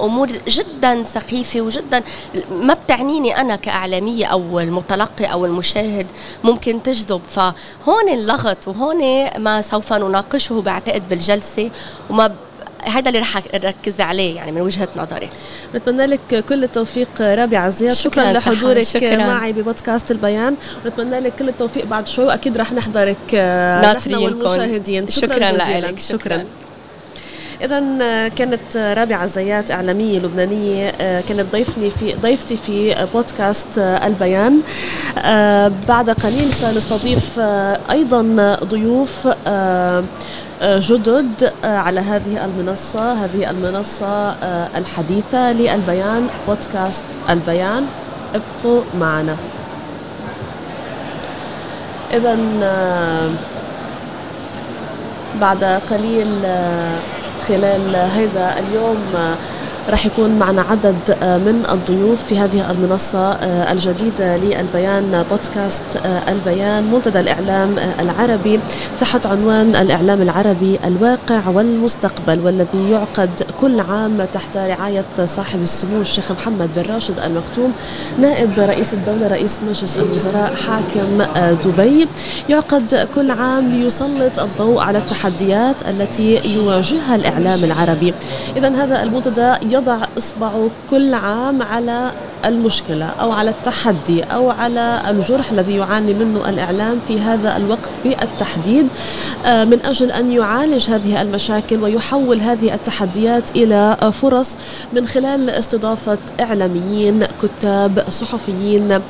أمور 0.06 0.28
جدا 0.48 1.04
سخيفة 1.04 1.62
وجدا 1.62 2.04
ما 2.52 2.74
بتعنيني 2.74 3.42
أنا 3.42 3.56
كإعلامية 3.56 4.26
أو 4.26 4.60
المتلقي 4.60 5.26
أو 5.26 5.46
المشاهد 5.46 6.08
ممكن 6.44 6.84
تجذب. 6.84 7.22
فهون 7.30 8.10
اللغط 8.14 8.68
وهون 8.68 8.98
ما 9.38 9.62
سوف 9.62 9.94
نناقشه 9.94 10.62
بعتقد 10.62 11.10
بالجلسة 11.10 11.72
وما 12.10 12.36
هذا 12.84 13.10
اللي 13.10 13.20
رح 13.20 13.42
أركز 13.54 14.02
عليه 14.02 14.36
يعني 14.36 14.52
من 14.52 14.62
وجهة 14.62 14.88
نظري. 14.96 15.30
نتمنى 15.76 16.06
لك 16.06 16.44
كل 16.50 16.64
التوفيق 16.64 17.22
رابعة 17.22 17.70
زياد. 17.70 17.94
شكرا, 17.94 18.10
شكراً 18.10 18.34
لحضورك 18.34 18.82
شكراً. 18.82 19.18
معي 19.18 19.54
ببودكاست 19.54 20.12
البيان. 20.12 20.56
ونتمنى 20.86 21.20
لك 21.20 21.34
كل 21.40 21.50
التوفيق 21.50 21.86
بعد 21.86 22.08
شوي 22.08 22.26
وأكيد 22.26 22.58
رح 22.58 22.74
نحضرك 22.74 23.18
آه، 23.36 23.94
نحن. 23.94 24.16
والمشاهدين. 24.16 25.08
شكرا, 25.08 25.36
شكراً 25.36 25.80
لك، 25.80 26.00
شكرا, 26.00 26.18
شكراً. 26.18 26.46
إذا 27.62 27.80
كانت 28.28 28.78
رابعة 28.78 29.26
زيات 29.26 29.72
إعلامية 29.72 30.20
لبنانية 30.20 30.88
آه، 31.02 31.22
كانت 31.22 31.52
ضيفني 31.52 31.90
في 31.90 32.14
ضيفتي 32.14 32.58
في 32.58 33.08
بودكاست 33.14 33.78
آه، 33.78 34.08
البيان. 34.08 34.60
آه، 35.18 35.72
بعد 35.88 36.10
قليل 36.10 36.54
سنستضيف 36.54 37.40
آه، 37.40 37.80
أيضا 37.92 38.22
ضيوف 38.64 39.28
آه، 39.48 40.04
آه، 40.62 40.80
جدد 40.84 41.54
آه، 41.64 41.78
على 41.78 42.00
هذه 42.00 42.46
المنصة. 42.46 43.14
هذه 43.14 43.50
المنصة 43.50 44.30
آه، 44.32 44.68
الحديثة 44.78 45.52
للبيان 45.52 46.28
بودكاست 46.48 47.04
البيان. 47.30 47.86
ابقوا 48.36 48.82
معنا. 49.00 49.36
إذا 52.14 52.38
بعد 55.42 55.64
قليل 55.64 56.46
آه، 56.46 56.98
خلال 57.48 57.96
هذا 57.96 58.56
اليوم. 58.60 59.36
راح 59.90 60.06
يكون 60.06 60.40
معنا 60.40 60.62
عدد 60.62 61.18
آه، 61.24 61.38
من 61.38 61.64
الضيوف 61.72 62.26
في 62.26 62.40
هذه 62.40 62.72
المنصة 62.72 63.32
آه، 63.32 63.72
الجديدة 63.72 64.38
للبيان 64.38 65.26
بودكاست 65.32 65.84
آه، 66.06 66.32
البيان 66.32 66.84
منتدى 66.84 67.20
الإعلام 67.20 67.76
العربي 68.00 68.60
تحت 69.00 69.26
عنوان 69.26 69.76
الإعلام 69.76 70.22
العربي 70.22 70.80
الواقع 70.86 71.50
والمستقبل 71.50 72.40
والذي 72.40 72.92
يعقد 72.92 73.30
كل 73.62 73.80
عام 73.80 74.24
تحت 74.34 74.58
رعاية 74.58 75.06
صاحب 75.26 75.62
السمو 75.62 76.02
الشيخ 76.02 76.32
محمد 76.32 76.70
بن 76.76 76.94
راشد 76.94 77.20
المكتوم 77.20 77.74
نائب 78.20 78.60
رئيس 78.60 78.94
الدولة 78.94 79.28
رئيس 79.28 79.62
مجلس 79.70 79.98
الوزراء 79.98 80.54
حاكم 80.56 81.24
دبي. 81.64 82.08
يعقد 82.50 83.08
كل 83.16 83.32
عام 83.32 83.72
ليسلط 83.72 84.40
الضوء 84.40 84.82
على 84.82 84.98
التحديات 84.98 85.90
التي 85.90 86.56
يواجهها 86.56 87.16
الإعلام 87.16 87.64
العربي. 87.64 88.14
إذا 88.58 88.70
هذا 88.84 89.04
المنتدى 89.04 89.54
يضع 89.80 90.08
إصبعه 90.18 90.70
كل 90.90 91.14
عام 91.14 91.62
على 91.62 92.12
المشكلة 92.46 93.06
أو 93.06 93.32
على 93.32 93.50
التحدي 93.50 94.24
أو 94.24 94.50
على 94.50 95.02
الجرح 95.10 95.52
الذي 95.52 95.76
يعاني 95.76 96.14
منه 96.14 96.50
الإعلام 96.50 97.00
في 97.08 97.20
هذا 97.20 97.58
الوقت 97.58 97.90
بالتحديد. 98.04 98.88
آه، 99.46 99.66
من 99.66 99.86
أجل 99.86 100.12
أن 100.12 100.32
يعالج 100.32 100.90
هذه 100.90 101.22
المشاكل 101.22 101.84
ويحول 101.84 102.40
هذه 102.40 102.74
التحديات 102.74 103.52
إلى 103.52 103.98
فرص 104.22 104.56
من 104.94 105.08
خلال 105.08 105.50
استضافة 105.50 106.18
إعلاميين 106.40 107.24
كتاب 107.44 108.06
صحفيين 108.10 109.02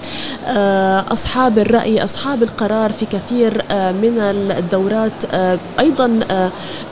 آه، 0.48 1.06
أصحاب 1.12 1.60
الرأي 1.60 2.04
أصحاب 2.04 2.44
القرار 2.44 2.92
في 2.92 3.06
كثير 3.06 3.66
آه، 3.72 3.92
من 3.92 4.20
الدورات. 4.20 5.26
أيضا 5.80 6.20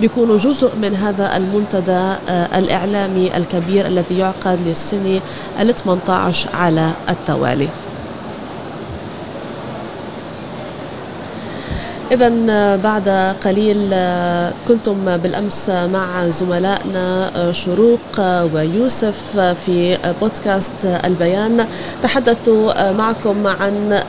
بيكونوا 0.01 0.37
جزء 0.37 0.71
من 0.81 0.95
هذا 0.95 1.37
المنتدى 1.37 2.13
الإعلامي 2.29 3.37
الكبير. 3.37 3.56
الذي 3.87 4.17
يعقد 4.17 4.59
للسنة 4.65 5.19
ال 5.59 5.75
18 5.75 6.49
على 6.53 6.91
التوالي. 7.09 7.69
إذا 12.11 12.29
بعد 12.75 13.35
قليل 13.43 13.95
كنتم 14.67 15.17
بالأمس 15.17 15.69
مع 15.69 16.29
زملائنا 16.29 17.31
شروق 17.51 18.19
ويوسف 18.53 19.39
في 19.65 19.97
بودكاست 20.21 20.85
البيان. 21.05 21.67
تحدثوا 22.03 22.91
معكم 22.91 23.47
عن 23.47 24.03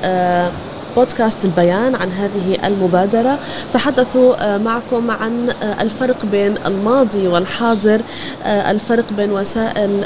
بودكاست 0.98 1.44
البيان 1.44 1.94
عن 1.94 2.12
هذه 2.12 2.66
المبادرة. 2.66 3.38
تحدثوا 3.72 4.54
آه، 4.54 4.58
معكم 4.58 5.10
عن 5.10 5.50
آه، 5.62 5.82
الفرق 5.82 6.26
بين 6.26 6.54
الماضي 6.66 7.28
والحاضر 7.28 8.00
آه، 8.44 8.70
الفرق 8.70 9.04
بين 9.16 9.32
وسائل 9.32 10.04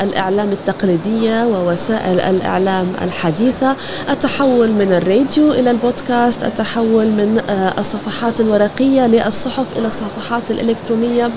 الإعلام 0.00 0.52
التقليدية 0.52 1.46
ووسائل 1.46 2.20
الإعلام 2.20 2.92
الحديثة. 3.02 3.76
التحول 4.10 4.68
من 4.68 4.92
الراديو 4.92 5.52
إلى 5.52 5.70
البودكاست 5.70 6.44
التحول 6.44 7.06
من 7.06 7.42
الصفحات 7.78 8.40
الورقية 8.40 9.06
للصحف 9.06 9.78
إلى 9.78 9.86
الصفحات 9.86 10.50
الإلكترونية. 10.50 11.30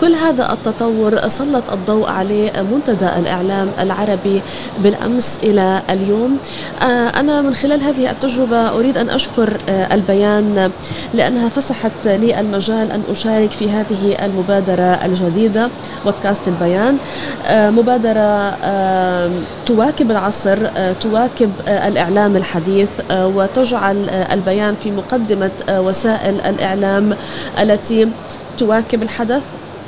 كل 0.00 0.14
هذا 0.14 0.52
التطور 0.52 1.28
سلط 1.28 1.70
الضوء 1.70 2.08
عليه 2.08 2.52
منتدى 2.72 3.08
الإعلام 3.18 3.68
العربي 3.80 4.42
بالأمس 4.78 5.38
إلى 5.42 5.82
اليوم. 5.90 6.38
أنا 7.20 7.42
من 7.42 7.54
خلال 7.54 7.80
هذه 7.82 8.10
التجربة 8.10 8.47
أريد 8.52 8.98
أن 8.98 9.10
أشكر 9.10 9.56
آه، 9.68 9.94
البيان 9.94 10.70
لأنها 11.14 11.48
فسحت 11.48 12.06
لي 12.06 12.40
المجال 12.40 12.92
أن 12.92 13.02
أشارك 13.10 13.50
في 13.50 13.70
هذه 13.70 14.24
المبادرة 14.24 14.82
الجديدة 14.82 15.68
بودكاست 16.04 16.48
البيان. 16.48 16.96
آه، 17.46 17.70
مبادرة 17.70 18.56
آه، 18.64 19.30
تواكب 19.66 20.10
العصر 20.10 20.58
تواكب 21.00 21.52
الإعلام 21.68 22.36
الحديث 22.36 22.88
وتجعل 23.10 24.08
البيان 24.08 24.74
في 24.82 24.90
مقدمة 24.90 25.50
وسائل 25.70 26.40
الإعلام 26.40 27.16
التي 27.60 28.08
تواكب 28.58 29.02
الحدث 29.02 29.42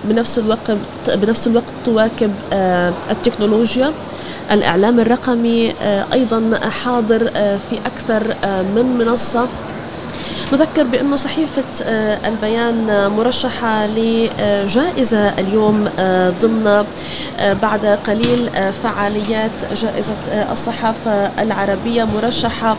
بنفس 0.05 0.38
الوقت 0.38 0.70
بنفس 1.09 1.46
الوقت 1.46 1.73
تواكب 1.85 2.31
التكنولوجيا. 3.11 3.92
الإعلام 4.51 5.01
الرقمي 5.01 5.75
آه، 5.83 6.07
أيضا 6.13 6.61
حاضر 6.85 7.31
آه، 7.37 7.59
في 7.71 7.79
أكثر 7.87 8.35
آه، 8.45 8.63
من 8.63 8.99
منصة. 8.99 9.49
نذكر 10.53 10.83
بأنه 10.83 11.17
صحيفة 11.17 11.63
البيان 12.27 13.11
مرشحة 13.17 13.87
لجائزة 13.87 15.29
اليوم 15.29 15.89
ضمن 16.41 16.85
بعد 17.63 17.87
قليل 17.87 18.51
فعاليات 18.83 19.75
جائزة 19.75 20.15
الصحافة 20.53 21.43
العربية 21.43 22.05
مرشحة 22.05 22.77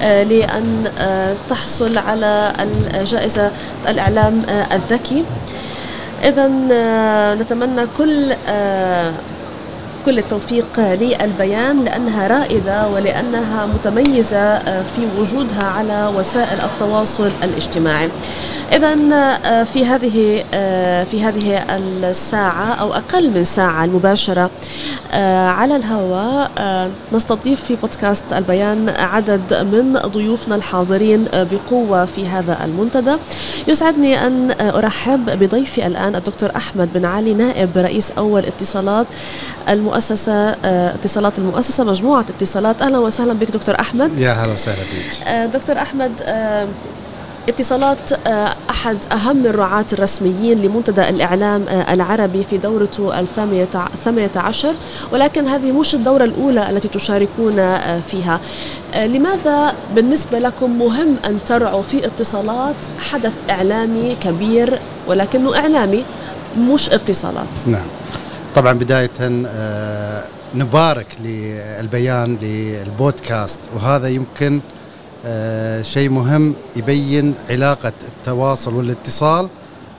لأن 0.00 0.90
تحصل 1.48 1.98
على 1.98 2.52
الجائزة 2.60 3.50
الإعلام 3.88 4.42
الذكي. 4.72 5.24
إذا 6.24 6.48
نتمنى 7.34 7.86
كل 7.98 8.32
كل 10.06 10.18
التوفيق 10.18 10.66
للبيان 10.80 11.84
لأنها 11.84 12.26
رائدة 12.26 12.88
ولأنها 12.88 13.66
متميزة 13.66 14.36
آه، 14.38 14.82
في 14.82 15.20
وجودها 15.20 15.64
على 15.64 16.12
وسائل 16.16 16.58
التواصل 16.64 17.30
الاجتماعي. 17.42 18.08
إذا 18.72 18.94
في 19.64 19.84
هذه 19.86 20.44
آه، 20.54 21.04
في 21.04 21.22
هذه 21.22 21.64
الساعة 22.10 22.74
أو 22.74 22.94
أقل 22.94 23.30
من 23.30 23.44
ساعة 23.44 23.84
المباشرة 23.84 24.50
آه، 25.12 25.48
على 25.48 25.76
الهواء 25.76 26.50
آه، 26.58 26.90
نستضيف 27.12 27.64
في 27.64 27.76
بودكاست 27.76 28.32
البيان 28.32 28.88
عدد 28.98 29.54
من 29.72 29.92
ضيوفنا 30.06 30.54
الحاضرين 30.54 31.24
آه، 31.34 31.46
بقوة 31.52 32.04
في 32.04 32.26
هذا 32.28 32.58
المنتدى. 32.64 33.16
يسعدني 33.68 34.26
أن 34.26 34.50
آه، 34.50 34.78
أرحب 34.78 35.38
بضيفي 35.38 35.86
الآن 35.86 36.14
الدكتور 36.16 36.50
أحمد 36.56 36.88
بن 36.94 37.04
علي 37.04 37.34
نائب 37.34 37.70
رئيس 37.76 38.12
أول 38.18 38.44
اتصالات 38.44 39.06
المؤسسة 39.68 39.95
آه، 40.64 40.94
اتصالات 40.94 41.38
المؤسسة 41.38 41.84
مجموعة 41.84 42.24
اتصالات. 42.36 42.82
أهلا 42.82 42.98
وسهلا 42.98 43.32
بك 43.32 43.50
دكتور 43.50 43.80
أحمد. 43.80 44.18
يا 44.18 44.32
هلا 44.32 44.52
وسهلا 44.52 44.76
فيك. 44.76 45.26
آه، 45.26 45.46
دكتور 45.46 45.78
أحمد 45.78 46.12
آه، 46.22 46.66
اتصالات 47.48 48.12
أحد 48.70 48.96
أهم 49.12 49.46
الرعاة 49.46 49.84
الرسميين 49.92 50.62
لمنتدى 50.62 51.08
الإعلام 51.08 51.64
العربي 51.68 52.44
في 52.44 52.58
دورته 52.58 53.20
الثامنة 53.20 54.28
عشر. 54.36 54.74
ولكن 55.12 55.46
هذه 55.46 55.72
مش 55.72 55.94
الدورة 55.94 56.24
الأولى 56.24 56.70
التي 56.70 56.88
تشاركون 56.88 57.78
فيها. 58.00 58.40
لماذا 58.94 59.74
بالنسبة 59.94 60.38
لكم 60.38 60.78
مهم 60.78 61.16
أن 61.24 61.38
ترعوا 61.46 61.82
في 61.82 62.06
اتصالات 62.06 62.76
حدث 62.98 63.32
إعلامي 63.50 64.16
كبير 64.20 64.78
ولكنه 65.06 65.56
إعلامي 65.56 66.04
مش 66.58 66.90
اتصالات؟ 66.90 67.46
نعم. 67.66 67.86
طبعا 68.56 68.72
بداية 68.72 69.10
آه، 69.20 70.24
نبارك 70.54 71.06
للبيان 71.24 72.36
للبودكاست. 72.42 73.60
وهذا 73.74 74.08
يمكن 74.08 74.60
آه، 75.26 75.82
شيء 75.82 76.10
مهم 76.10 76.54
يبين 76.76 77.34
علاقة 77.50 77.92
التواصل 78.08 78.74
والاتصال 78.74 79.48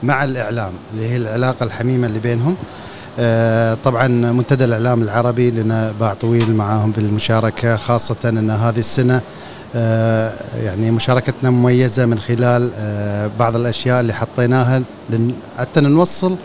مع 0.03 0.23
الإعلام 0.23 0.73
اللي 0.93 1.09
هي 1.09 1.17
العلاقة 1.17 1.63
الحميمة 1.63 2.07
اللي 2.07 2.19
بينهم. 2.19 2.55
آه، 3.19 3.77
طبعا 3.85 4.07
منتدى 4.07 4.65
الإعلام 4.65 5.01
العربي 5.01 5.51
لنا 5.51 5.93
باع 5.99 6.13
طويل 6.13 6.55
معاهم 6.55 6.91
بالمشاركة 6.91 7.75
خاصة 7.75 8.15
أن 8.25 8.49
هذه 8.49 8.79
السنة 8.79 9.21
يعني 10.63 10.91
مشاركتنا 10.91 11.49
مميزة 11.49 12.05
من 12.05 12.19
خلال 12.19 12.71
بعض 13.39 13.55
الأشياء 13.55 13.99
اللي 14.01 14.13
حطيناها 14.13 14.81
حتى 15.57 15.81
نوصل 15.81 16.37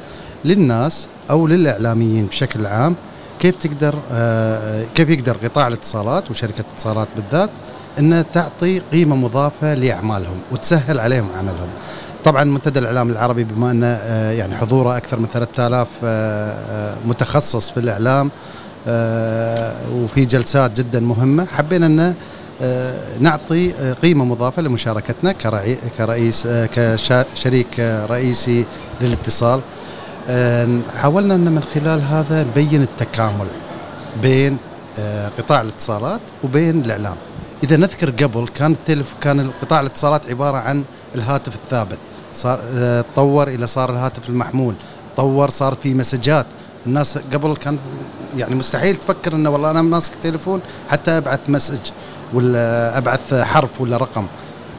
للناس 0.44 1.08
أو 1.32 1.46
للإعلاميين 1.46 2.26
بشكل 2.26 2.66
عام 2.66 2.94
كيف 3.40 3.56
تقدر 3.56 3.94
آه، 4.12 4.84
كيف 4.94 5.08
يقدر 5.08 5.36
قطاع 5.36 5.68
الاتصالات 5.68 6.30
وشركة 6.30 6.64
اتصالات 6.74 7.08
بالذات 7.16 7.50
أن 7.98 8.24
تعطي 8.32 8.78
قيمة 8.92 9.16
مضافة 9.16 9.74
لأعمالهم 9.74 10.36
وتسهل 10.50 11.00
عليهم 11.00 11.28
عملهم؟ 11.38 11.68
طبعا 12.24 12.44
منتدى 12.44 12.78
الإعلام 12.78 13.10
العربي 13.10 13.44
بما 13.44 13.70
أنه 13.70 13.86
آه، 13.86 14.30
يعني 14.32 14.54
حضوره 14.56 14.96
أكثر 14.96 15.18
من 15.18 15.26
3000 15.26 15.88
آه، 16.04 16.96
متخصص 17.06 17.70
في 17.70 17.80
الإعلام 17.80 18.30
آه، 18.86 19.74
وفي 19.92 20.24
جلسات 20.24 20.80
جدا 20.80 21.00
مهمة 21.00 21.46
حبينا 21.46 22.14
آه، 22.62 23.18
نعطي 23.20 23.72
قيمة 24.02 24.24
مضافة 24.24 24.62
لمشاركتنا 24.62 25.32
كرئيس 25.98 26.48
كشريك 26.74 27.80
رئيسي 28.10 28.66
للاتصال. 29.00 29.60
حاولنا 30.96 31.34
أن 31.34 31.52
من 31.52 31.62
خلال 31.74 32.02
هذا 32.02 32.44
نبين 32.44 32.82
التكامل 32.82 33.46
بين 34.22 34.58
آه، 34.98 35.28
قطاع 35.38 35.60
الاتصالات 35.60 36.20
وبين 36.44 36.84
الإعلام. 36.84 37.16
إذا 37.64 37.76
نذكر 37.76 38.10
قبل 38.10 38.48
كان 38.48 38.72
التلف 38.72 39.14
كان 39.20 39.50
قطاع 39.62 39.80
الاتصالات 39.80 40.30
عبارة 40.30 40.58
عن 40.58 40.84
الهاتف 41.14 41.54
الثابت. 41.54 41.98
صار 42.34 42.60
آه، 42.74 43.04
تطور 43.14 43.48
إلى 43.48 43.66
صار 43.66 43.90
الهاتف 43.90 44.28
المحمول. 44.28 44.74
تطور 45.16 45.50
صار 45.50 45.74
في 45.82 45.94
مسجات. 45.94 46.46
الناس 46.86 47.18
قبل 47.18 47.56
كان 47.56 47.78
يعني 48.36 48.54
مستحيل 48.54 48.96
تفكر 48.96 49.34
إنه 49.34 49.50
والله 49.50 49.70
أنا 49.70 49.82
ماسك 49.82 50.12
تليفون 50.22 50.60
حتى 50.90 51.10
أبعث 51.10 51.40
مسج 51.50 51.90
ولا 52.34 52.98
أبعث 52.98 53.34
حرف 53.34 53.80
ولا 53.80 53.96
رقم. 53.96 54.26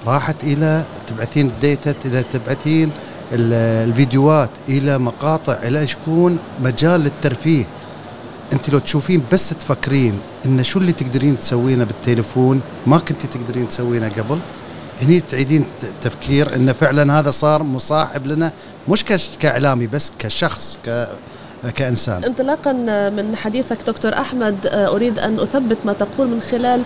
راحت 0.07 0.43
إلى 0.43 0.83
تبعثين 1.07 1.47
الديتا 1.47 1.95
إلى 2.05 2.23
تبعثين 2.33 2.91
الفيديوهات 3.31 4.49
إلى 4.69 4.97
مقاطع 4.97 5.53
إلى 5.53 5.83
يكون 5.83 6.37
مجال 6.63 7.01
للترفيه. 7.01 7.65
أنت 8.53 8.69
لو 8.69 8.79
تشوفين 8.79 9.23
بس 9.31 9.49
تفكرين 9.49 10.19
إن 10.45 10.63
شو 10.63 10.79
اللي 10.79 10.91
تقدرين 10.91 11.39
تسوينه 11.39 11.83
بالتليفون 11.83 12.61
ما 12.87 12.97
كنت 12.97 13.25
تقدرين 13.25 13.69
تسوينه 13.69 14.09
قبل 14.09 14.39
هني 15.01 15.19
تعيدين 15.19 15.65
تفكير 16.01 16.55
إن 16.55 16.73
فعلا 16.73 17.19
هذا 17.19 17.31
صار 17.31 17.63
مصاحب 17.63 18.27
لنا 18.27 18.51
مش 18.89 19.03
كإعلامي 19.39 19.87
بس 19.87 20.11
كشخص 20.19 20.77
ك 20.85 21.07
كإنسان. 21.69 22.23
انطلاقا 22.23 22.73
من 23.09 23.35
حديثك 23.35 23.77
دكتور 23.87 24.13
أحمد 24.13 24.67
آه، 24.67 24.87
أريد 24.87 25.19
أن 25.19 25.39
أثبت 25.39 25.77
ما 25.85 25.93
تقول 25.93 26.27
من 26.27 26.41
خلال 26.41 26.81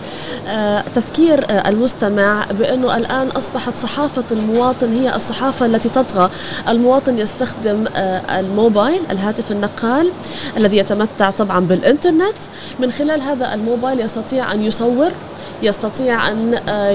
آه، 0.46 0.84
تذكير 0.94 1.50
آه، 1.50 1.68
المستمع 1.68 2.46
بأنه 2.50 2.96
الآن 2.96 3.28
أصبحت 3.28 3.76
صحافة 3.76 4.24
المواطن 4.30 4.92
هي 4.92 5.16
الصحافة 5.16 5.66
التي 5.66 5.88
تطغى، 5.88 6.30
المواطن 6.68 7.18
يستخدم 7.18 7.84
الموبايل 8.30 9.02
الهاتف 9.10 9.52
النقال 9.52 10.12
الذي 10.56 10.76
يتمتع 10.76 11.30
طبعا 11.30 11.60
بالإنترنت، 11.60 12.36
من 12.80 12.92
خلال 12.92 13.20
هذا 13.20 13.54
الموبايل 13.54 14.00
يستطيع 14.00 14.52
أن 14.52 14.62
يصور 14.62 15.12
يستطيع 15.62 16.30
أن 16.30 16.54
آه، 16.68 16.90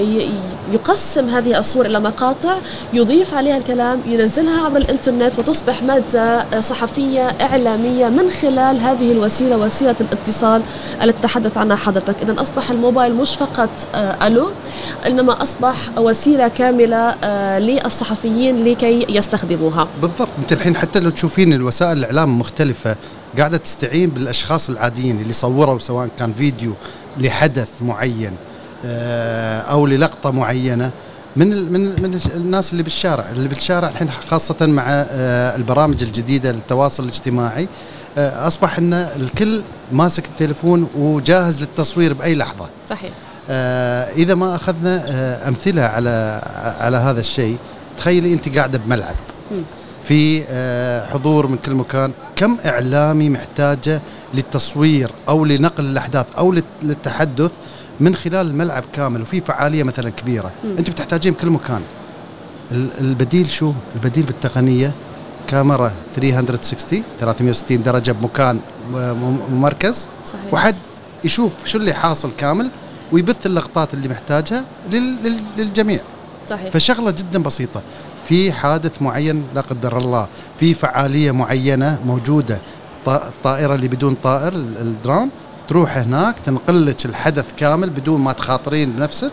يقسم 0.72 1.28
هذه 1.28 1.58
الصور 1.58 1.86
إلى 1.86 2.00
مقاطع 2.00 2.56
يضيف 2.92 3.34
عليها 3.34 3.56
الكلام 3.56 4.00
ينزلها 4.06 4.64
عبر 4.64 4.76
الإنترنت 4.76 5.38
وتصبح 5.38 5.82
مادة 5.82 6.20
آه، 6.20 6.60
صحفية 6.60 7.22
إعلامية 7.40 8.08
من 8.08 8.30
خلال 8.30 8.80
هذه 8.80 9.12
الوسيلة 9.12 9.56
وسيلة 9.56 9.96
الاتصال 10.00 10.62
التي 11.02 11.22
تحدث 11.22 11.58
عنها 11.58 11.76
حضرتك. 11.76 12.22
اذا 12.22 12.42
أصبح 12.42 12.70
الموبايل 12.70 13.14
مش 13.14 13.34
فقط 13.34 13.70
آه، 13.94 14.26
ألو 14.26 14.50
إنما 15.06 15.42
أصبح 15.42 15.74
وسيلة 15.98 16.48
كاملة 16.48 17.14
آه، 17.24 17.58
للصحفيين 17.58 18.64
لكي 18.64 19.06
يستخدموها. 19.08 19.88
بالضبط. 20.02 20.28
أنت 20.38 20.52
الحين 20.52 20.76
حتى 20.76 21.00
لو 21.00 21.10
تشوفين 21.10 21.52
الوسائل 21.52 21.98
الإعلام 21.98 22.30
المختلفه 22.30 22.96
قاعدة 23.38 23.56
تستعين 23.56 24.10
بالأشخاص 24.10 24.70
العاديين 24.70 25.20
اللي 25.20 25.32
صوروا 25.32 25.78
سواء 25.78 26.08
كان 26.18 26.32
فيديو 26.32 26.72
لحدث 27.18 27.68
معين 27.80 28.36
آه، 28.84 29.60
أو 29.60 29.86
للقطة 29.86 30.30
معينة. 30.30 30.90
من 31.36 31.72
من 31.72 32.02
من 32.02 32.20
الناس 32.34 32.72
اللي 32.72 32.82
بالشارع 32.82 33.30
اللي 33.30 33.48
بالشارع 33.48 33.88
الحين 33.88 34.10
خاصة 34.10 34.66
مع 34.66 34.84
آه، 34.88 35.56
البرامج 35.56 36.02
الجديدة 36.02 36.52
للتواصل 36.52 37.02
الاجتماعي 37.02 37.68
آه، 38.18 38.46
أصبح 38.46 38.78
إن 38.78 38.92
الكل 38.92 39.62
ماسك 39.92 40.24
التليفون 40.26 40.88
وجاهز 40.96 41.60
للتصوير 41.60 42.14
بأي 42.14 42.34
لحظة. 42.34 42.68
صحيح. 42.90 43.10
إذا 44.16 44.34
ما 44.34 44.54
أخذنا 44.54 45.48
أمثلة 45.48 45.82
على 45.82 46.42
على 46.80 46.96
هذا 46.96 47.20
الشيء 47.20 47.58
تخيلي 47.98 48.32
أنت 48.32 48.56
قاعدة 48.56 48.78
بملعب. 48.78 49.14
في 50.04 50.44
آه، 50.48 51.06
حضور 51.06 51.46
من 51.46 51.56
كل 51.56 51.74
مكان. 51.74 52.12
كم 52.36 52.56
إعلامي 52.66 53.30
محتاجة 53.30 54.00
للتصوير 54.34 55.10
أو 55.28 55.44
لنقل 55.44 55.84
الأحداث 55.84 56.26
أو 56.38 56.52
للت- 56.52 56.82
للتحدث 56.82 57.50
من 58.00 58.14
خلال 58.14 58.46
الملعب 58.46 58.84
كامل 58.92 59.22
وفي 59.22 59.40
فعالية 59.40 59.82
مثلا 59.82 60.10
كبيرة؟ 60.10 60.52
انت 60.78 60.90
بتحتاجين 60.90 61.32
بكل 61.32 61.50
مكان. 61.50 61.82
ال- 62.72 62.90
البديل 63.00 63.46
شو؟ 63.50 63.72
البديل 63.94 64.22
بالتقنية 64.24 64.92
كاميرا 65.48 65.92
360 66.16 67.02
360 67.20 67.82
درجة 67.82 68.12
بمكان 68.12 68.60
م- 68.92 68.96
م- 68.96 69.40
ممركز. 69.50 70.08
صحيح. 70.26 70.54
وحد 70.54 70.76
يشوف 71.24 71.52
شو 71.66 71.78
اللي 71.78 71.92
حاصل 71.92 72.30
كامل 72.38 72.70
ويبث 73.12 73.46
اللقطات 73.46 73.94
اللي 73.94 74.08
محتاجها 74.08 74.64
لل- 74.90 75.16
لل- 75.24 75.40
للجميع. 75.56 76.00
صحيح. 76.50 76.72
فشغلة 76.72 77.10
جدا 77.10 77.42
بسيطة. 77.42 77.82
في 78.28 78.52
حادث 78.52 79.02
معين 79.02 79.44
لا 79.54 79.60
قدر 79.60 79.98
الله 79.98 80.28
في 80.60 80.74
فعالية 80.74 81.30
معينة 81.30 81.98
موجودة 82.06 82.58
الطائره 83.08 83.74
اللي 83.74 83.88
بدون 83.88 84.16
طائر 84.22 84.52
ال- 84.52 84.78
الدرون 84.78 85.28
تروح 85.68 85.96
هناك 85.96 86.34
تنقل 86.44 86.86
لك 86.86 87.06
الحدث 87.06 87.44
كامل 87.56 87.90
بدون 87.90 88.20
ما 88.20 88.32
تخاطرين 88.32 88.92
بنفسك 88.92 89.32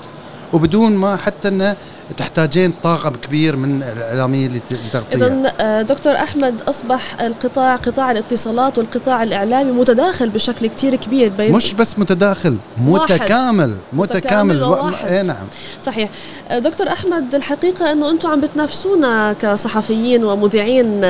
وبدون 0.54 0.96
ما 0.96 1.16
حتى 1.16 1.48
إنه 1.48 1.76
تحتاجين 2.18 2.72
طاقم 2.84 3.10
كبير 3.16 3.56
من 3.56 3.84
الاعلاميين 3.84 4.52
لت- 4.56 4.74
لتغطيه 4.88 5.16
إذا 5.28 5.82
دكتور 5.82 6.14
أحمد 6.16 6.62
أصبح 6.70 7.22
القطاع 7.22 7.76
قطاع 7.76 8.12
الاتصالات 8.12 8.78
والقطاع 8.78 9.24
الإعلامي 9.24 9.72
متداخل 9.72 10.30
بشكل 10.30 10.68
كتير 10.68 10.96
كبير 10.96 11.30
بين 11.30 11.52
مش 11.52 11.74
بس 11.74 12.00
متداخل 12.00 12.58
واحد. 12.88 13.12
متكامل 13.14 13.76
متكامل. 13.94 14.60
متكامل. 14.66 14.96
اي 14.96 15.24
نعم. 15.24 15.46
صحيح. 15.84 16.10
دكتور 16.52 16.88
أحمد 16.88 17.36
الحقيقة 17.36 17.92
أنه 17.92 18.10
أنتم 18.10 18.30
عم 18.30 18.42
بتنافسونا 18.42 19.34
كصحفيين 19.34 20.24
ومذيعين 20.24 21.02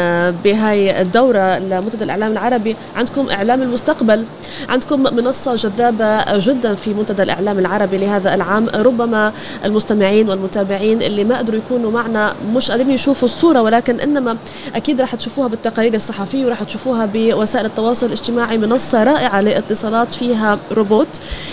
بهاي 0.43 1.01
الدورة 1.01 1.57
لمنتدى 1.59 2.03
الإعلام 2.03 2.31
العربي. 2.31 2.75
عندكم 2.95 3.29
إعلام 3.29 3.61
المستقبل. 3.61 4.25
عندكم 4.69 5.03
منصة 5.03 5.55
جذابة 5.55 6.37
جدا 6.37 6.75
في 6.75 6.93
منتدى 6.93 7.23
الإعلام 7.23 7.59
العربي 7.59 7.97
لهذا 7.97 8.33
العام. 8.35 8.67
ربما 8.75 9.33
المستمعين 9.65 10.29
والمتابعين 10.29 10.90
اللي 10.93 11.23
ما 11.23 11.37
قدروا 11.37 11.59
يكونوا 11.59 11.91
معنا 11.91 12.33
مش 12.55 12.71
قادرين 12.71 12.91
يشوفوا 12.91 13.27
الصورة 13.27 13.61
ولكن 13.61 13.99
إنما 13.99 14.37
أكيد 14.75 15.01
رح 15.01 15.15
تشوفوها 15.15 15.47
بالتقارير 15.47 15.93
الصحفية 15.93 16.45
ورح 16.45 16.63
تشوفوها 16.63 17.09
بوسائل 17.13 17.65
التواصل 17.65 18.05
الاجتماعي 18.05 18.57
منصة 18.57 19.03
رائعة 19.03 19.41
للاتصالات 19.41 20.13
فيها 20.13 20.59
روبوت. 20.71 21.07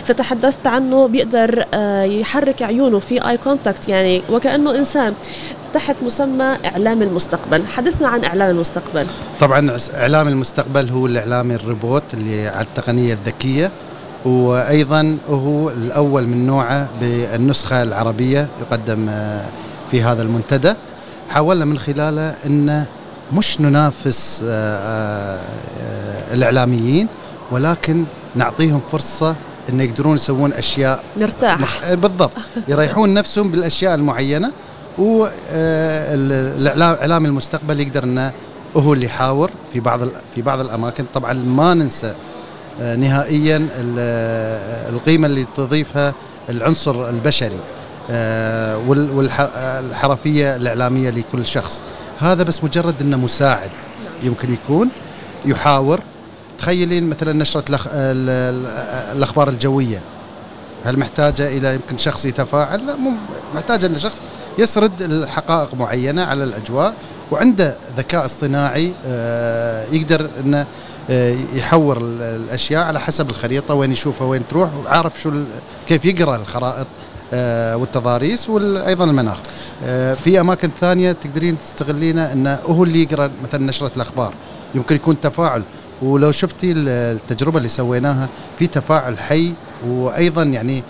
فتحدثت 0.05 0.67
عنه 0.67 1.07
بيقدر 1.07 1.65
آه، 1.75 2.03
يحرك 2.03 2.63
عيونه 2.63 2.99
في 2.99 3.29
eye 3.29 3.37
contact 3.37 3.89
يعني 3.89 4.23
وكأنه 4.31 4.75
إنسان 4.75 5.15
تحت 5.75 5.97
مسمى 6.03 6.57
إعلام 6.65 7.03
المستقبل. 7.03 7.67
حدثنا 7.67 8.09
عن 8.09 8.25
إعلام 8.25 8.51
المستقبل. 8.51 9.07
طبعا 9.41 9.79
إعلام 9.95 10.29
المستقبل 10.29 10.89
هو 10.91 11.07
الاعلامي 11.07 11.55
الروبوت 11.55 12.03
اللي 12.15 12.49
على 12.49 12.67
التقنية 12.67 13.13
الذكية. 13.13 13.71
وأيضا 14.25 15.19
هو 15.31 15.71
الأول 15.71 16.27
من 16.27 16.47
نوعه 16.47 16.89
بالنسخة 17.01 17.83
العربية 17.83 18.49
يقدم 18.61 19.07
آه، 19.09 19.47
في 19.91 20.03
هذا 20.03 20.23
المنتدى. 20.23 20.75
حاولنا 21.31 21.65
من 21.65 21.79
خلاله 21.79 22.35
ان 22.47 22.85
مش 23.33 23.61
ننافس 23.61 24.43
آه، 24.45 25.39
آه، 25.39 26.35
الإعلاميين 26.35 27.09
ولكن 27.51 28.05
نعطيهم 28.35 28.81
فرصة 28.93 29.37
إن 29.69 29.81
يقدرون 29.81 30.17
يسوون 30.17 30.53
أشياء 30.53 31.05
نرتاح. 31.17 31.61
مخ... 31.61 31.95
بالضبط. 31.95 32.33
يريحون 32.69 33.15
نفسهم 33.15 33.51
بالأشياء 33.51 33.95
المعينة 33.95 34.53
والاعلام 34.99 36.97
إعلام 37.01 37.27
المستقبل 37.27 37.81
يقدر 37.81 38.05
إنه 38.05 38.33
هو 38.77 38.93
اللي 38.93 39.07
يحاور 39.07 39.51
في 39.73 39.81
بعض 39.81 40.01
في 40.35 40.43
بعض 40.43 40.61
الأماكن. 40.61 41.05
طبعا 41.15 41.33
ما 41.33 41.75
ننسى 41.75 42.15
نهائيا 42.81 43.57
ال- 43.57 43.97
آه، 43.99 44.89
القيمة 44.91 45.27
اللي 45.27 45.47
تضيفها 45.57 46.15
العنصر 46.51 47.09
البشري 47.09 47.59
والحرفيه 49.29 50.57
الإعلامية 50.57 51.11
لكل 51.11 51.47
شخص. 51.47 51.81
هذا 52.19 52.43
بس 52.43 52.65
مجرد 52.65 52.95
إنه 53.01 53.17
مساعد 53.17 53.71
يمكن 54.23 54.53
يكون 54.53 54.89
يحاور. 55.45 56.01
تخيلين 56.59 57.09
مثلا 57.11 57.33
نشرة 57.33 57.65
الأخ... 57.69 57.87
ال- 57.87 57.95
ال- 58.31 59.17
الأخبار 59.17 59.49
الجوية. 59.49 60.01
هل 60.85 60.99
محتاجة 60.99 61.47
إلى 61.59 61.75
يمكن 61.75 61.99
شخص 61.99 62.25
يتفاعل؟ 62.25 62.87
لا 62.87 62.97
مو 62.97 63.11
محتاجة 63.55 63.87
إن 63.87 63.99
شخص 63.99 64.17
يسرد 64.59 65.03
الحقائق 65.03 65.75
معينة 65.75 66.25
على 66.25 66.45
الأجواء 66.45 66.95
وعنده 67.31 67.77
ذكاء 67.97 68.25
اصطناعي 68.25 68.93
آه، 69.07 69.85
يقدر 69.93 70.29
آه، 70.55 70.67
يحور 71.55 71.97
ال- 71.97 72.23
الأشياء 72.23 72.85
على 72.85 73.01
حسب 73.01 73.31
الخريطة 73.31 73.75
وين 73.75 73.93
يشوفها 73.93 74.27
وين 74.27 74.43
تروح 74.49 74.71
وعارف 74.75 75.21
شو 75.23 75.33
كيف 75.89 76.05
يقرأ 76.05 76.37
الخرائط 76.37 76.87
آه، 77.33 77.77
والتضاريس 77.77 78.51
وأيضا 78.51 79.05
المناخ. 79.05 79.39
آه، 79.85 80.15
في 80.15 80.41
أماكن 80.41 80.71
ثانية 80.81 81.13
تقدرين 81.13 81.57
تستغلينه 81.59 82.33
انه 82.33 82.55
هو 82.67 82.85
اللي 82.85 83.03
يقرأ 83.03 83.31
مثلا 83.49 83.67
نشرة 83.67 83.91
الأخبار 83.97 84.35
يمكن 84.75 84.97
يكون 84.97 85.21
تفاعل 85.21 85.63
ولو 86.03 86.33
شفتي 86.33 86.73
ال- 86.73 86.89
التجربة 86.89 87.59
اللي 87.59 87.69
سويناها 87.69 88.29
في 88.59 88.67
تفاعل 88.67 89.19
حي 89.19 89.53
وأيضا 89.87 90.43
يعني 90.43 90.83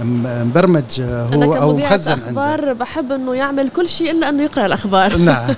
مبرمج 0.00 1.00
آه، 1.00 1.28
أنا 1.32 1.46
هو 1.46 1.54
أو 1.56 1.76
مخزن 1.76 2.12
عنده. 2.12 2.24
أخبار 2.24 2.72
بحب 2.72 3.12
إنه 3.12 3.34
يعمل 3.34 3.68
كل 3.68 3.88
شيء 3.88 4.10
إلا 4.10 4.28
إنه 4.28 4.42
يقرأ 4.42 4.66
الأخبار. 4.66 5.16
نعم. 5.30 5.54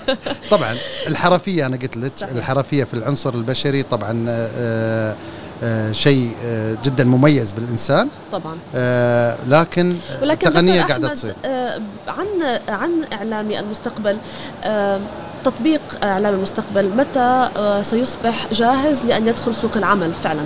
طبعا 0.51 0.77
الحرفية 1.07 1.67
أنا 1.67 1.77
قلت 1.77 1.97
لك. 1.97 2.13
الحرفية 2.23 2.85
في 2.85 2.95
العنصر 2.95 3.35
البشري 3.35 3.83
طبعا 3.83 4.25
آه، 4.29 5.17
آه، 5.63 5.93
شيء 5.93 6.33
آه، 6.45 6.77
جدا 6.85 7.05
مميز 7.05 7.53
بالإنسان. 7.53 8.09
طبعا. 8.33 8.57
آه، 8.75 9.37
لكن 9.49 9.95
ولكن 10.23 10.49
التقنيه 10.49 10.83
قاعدة 10.83 11.09
تصير. 11.09 11.35
آه، 11.45 11.81
عن 12.09 12.27
عن 12.69 12.91
إعلامي 13.13 13.61
المستقبل 13.61 14.19
آه، 14.65 15.01
تطبيق 15.45 15.81
إعلام 16.03 16.35
المستقبل 16.35 16.89
متى 16.97 17.49
آه، 17.57 17.83
سيصبح 17.83 18.47
جاهز 18.53 19.03
لأن 19.07 19.29
يدخل 19.29 19.55
سوق 19.55 19.77
العمل 19.77 20.13
فعلا؟ 20.25 20.43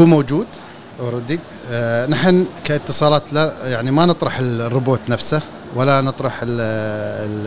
هو 0.00 0.06
موجود 0.06 0.46
اوريدي 1.00 1.34
آه 1.34 1.38
نحن 2.08 2.44
كاتصالات 2.64 3.22
لا 3.32 3.52
يعني 3.64 3.90
ما 3.90 4.06
نطرح 4.06 4.38
الروبوت 4.38 5.00
نفسه 5.08 5.40
ولا 5.74 6.00
نطرح 6.00 6.38
ال 6.42 6.60
ال 7.30 7.46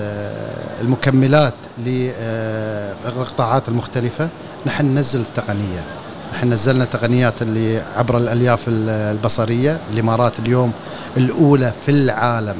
المكملات 0.81 1.53
للقطاعات 1.85 3.69
المختلفة. 3.69 4.29
نحن 4.65 4.85
ننزل 4.85 5.19
التقنية. 5.21 5.83
نحن 6.33 6.53
نزلنا 6.53 6.85
تقنيات 6.85 7.41
اللي 7.41 7.81
عبر 7.97 8.17
الألياف 8.17 8.67
ال- 8.67 8.89
البصرية 8.89 9.79
الإمارات 9.93 10.39
اليوم 10.39 10.71
الأولى 11.17 11.71
في 11.85 11.91
العالم 11.91 12.55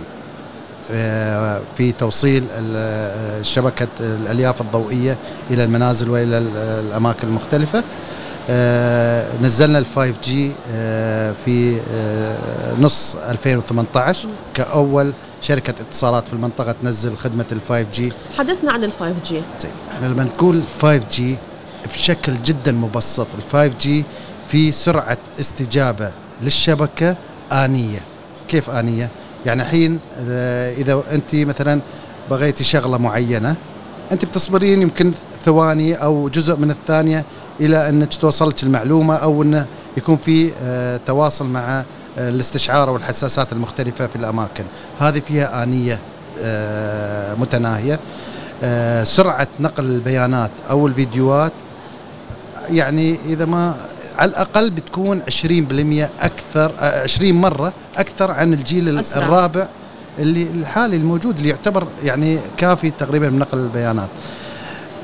آه، 0.92 1.62
في 1.78 1.92
توصيل 1.92 2.44
شبكة 3.42 3.88
الألياف 4.00 4.62
الضوئية 4.62 5.18
إلى 5.52 5.64
المنازل 5.64 6.10
وإلى 6.10 6.38
ال- 6.38 6.58
الأماكن 6.58 7.28
المختلفة. 7.28 7.80
آه، 7.80 7.84
نزلنا 9.42 9.80
ال 9.80 9.86
5 9.86 10.14
G 10.24 10.52
في 11.46 11.80
آه، 11.94 12.74
نص 12.80 13.16
2018 13.16 14.30
كأول 14.54 15.14
شركة 15.42 15.72
اتصالات 15.82 16.28
في 16.28 16.34
المنطقة 16.34 16.72
تنزل 16.72 17.18
خدمة 17.18 17.46
ال 17.52 17.62
5 17.70 17.82
G 17.94 18.14
حدثنا 18.38 18.72
عن 18.72 18.84
ال 18.84 18.92
5 18.92 19.14
G 19.26 19.42
إحنا 19.92 20.08
لما 20.08 20.24
نقول 20.24 20.62
5 20.82 21.02
G 21.12 21.38
بشكل 21.94 22.44
جدا 22.44 22.72
مبسط 22.72 23.28
ال 23.38 23.42
5 23.52 23.68
G 23.80 24.06
في 24.48 24.72
سرعة 24.72 25.18
استجابة 25.40 26.12
للشبكة 26.42 27.16
آنية. 27.52 28.00
كيف 28.48 28.70
آنية؟ 28.70 29.10
يعني 29.46 29.62
الحين 29.62 30.00
آه، 30.30 30.74
إذا 30.74 31.04
أنت 31.12 31.36
مثلا 31.36 31.82
بغيتي 32.30 32.64
شغلة 32.64 32.98
معينة 32.98 33.56
أنت 34.12 34.26
بتصبرين 34.26 34.82
يمكن 34.82 35.12
ثواني 35.46 35.96
أو 35.96 36.30
جزء 36.30 36.56
من 36.56 36.72
الثانية 36.72 37.26
إلى 37.60 37.90
أنك 37.90 38.14
توصلك 38.14 38.64
المعلومة 38.64 39.16
أو 39.16 39.44
أنه 39.44 39.66
يكون 39.98 40.18
في 40.18 40.52
آه، 40.64 41.00
تواصل 41.08 41.46
مع 41.46 41.84
آه، 42.18 42.30
الاستشعار 42.30 42.90
والحساسات 42.90 43.54
المختلفة 43.54 44.08
في 44.08 44.16
الأماكن. 44.16 44.64
هذه 45.00 45.20
فيها 45.28 45.64
آنية 45.64 46.00
آه، 46.42 47.34
متناهية. 47.34 48.00
آه، 48.64 49.04
سرعة 49.04 49.48
نقل 49.60 49.86
البيانات 49.86 50.52
أو 50.70 50.88
الفيديوهات 50.88 51.52
يعني 52.70 53.18
إذا 53.26 53.46
ما 53.46 53.76
على 54.18 54.30
الأقل 54.32 54.70
بتكون 54.70 55.22
20% 55.22 56.10
أكثر 56.22 56.72
آه، 56.80 57.04
20 57.04 57.34
مرة 57.34 57.74
أكثر 57.98 58.32
عن 58.32 58.54
الجيل 58.54 58.90
ال- 58.90 59.00
أسرع. 59.00 59.26
الرابع 59.26 59.68
اللي 60.20 60.44
الحالي 60.44 60.98
الموجود 60.98 61.38
اللي 61.38 61.50
يعتبر 61.50 61.88
يعني 62.04 62.40
كافي 62.58 62.92
تقريبا 62.92 63.30
من 63.30 63.40
نقل 63.40 63.58
البيانات. 63.58 64.10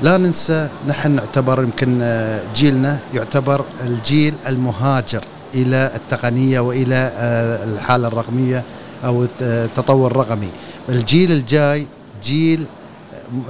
لا 0.02 0.16
ننسى 0.16 0.68
نحن 0.88 1.10
نعتبر 1.10 1.62
يمكن 1.62 1.98
آه، 2.02 2.40
جيلنا 2.54 2.98
يعتبر 3.14 3.64
الجيل 3.80 4.34
المهاجر 4.48 5.24
إلى 5.54 5.90
التقنية 5.94 6.60
وإلى 6.60 6.94
آه، 7.16 7.64
الحالة 7.64 8.08
الرقمية 8.08 8.62
أو 9.04 9.22
الت- 9.22 9.42
التطور 9.42 10.10
الرقمي. 10.10 10.48
الجيل 10.88 11.32
الجاي 11.32 11.86
جيل 12.22 12.64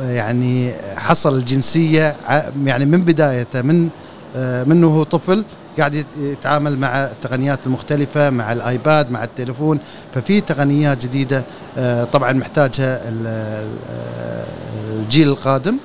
آه، 0.01 0.11
يعني 0.11 0.73
حصل 0.97 1.35
الجنسية 1.39 2.17
ع- 2.27 2.43
يعني 2.65 2.85
من 2.85 3.01
بدايته 3.01 3.63
من 3.63 3.89
آه، 4.37 4.65
منه 4.65 4.87
هو 4.87 5.03
طفل 5.03 5.45
قاعد 5.79 5.95
يت- 5.95 6.07
يتعامل 6.21 6.79
مع 6.79 7.05
التقنيات 7.05 7.59
المختلفة 7.67 8.31
مع 8.31 8.53
الآيباد 8.53 9.11
مع 9.11 9.25
التليفون. 9.25 9.79
ففي 10.15 10.41
تقنيات 10.41 11.03
جديدة 11.07 11.45
آه، 11.79 12.05
طبعا 12.05 12.33
محتاجها 12.33 13.09
ال- 13.09 13.27
ال- 13.27 14.99
الجيل 15.01 15.29
القادم. 15.29 15.77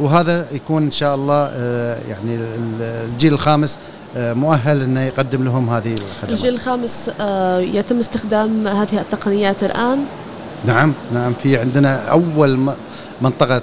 وهذا 0.00 0.46
يكون 0.52 0.82
إن 0.82 0.90
شاء 0.90 1.14
الله 1.14 1.48
آه، 1.52 1.98
يعني 2.08 2.34
ال- 2.36 2.82
الجيل 2.82 3.32
الخامس 3.32 3.78
آه، 4.16 4.32
مؤهل 4.32 4.82
إنه 4.82 5.00
يقدم 5.00 5.44
لهم 5.44 5.70
هذه 5.70 5.92
الخدمات. 5.94 6.30
الجيل 6.38 6.54
الخامس 6.54 7.10
آه، 7.20 7.58
يتم 7.58 7.98
استخدام 7.98 8.68
هذه 8.68 8.98
التقنيات 9.00 9.64
الآن؟ 9.64 9.98
نعم 10.64 10.92
نعم 11.14 11.32
في 11.42 11.58
عندنا 11.58 12.08
أول 12.10 12.70
منطقة 13.22 13.60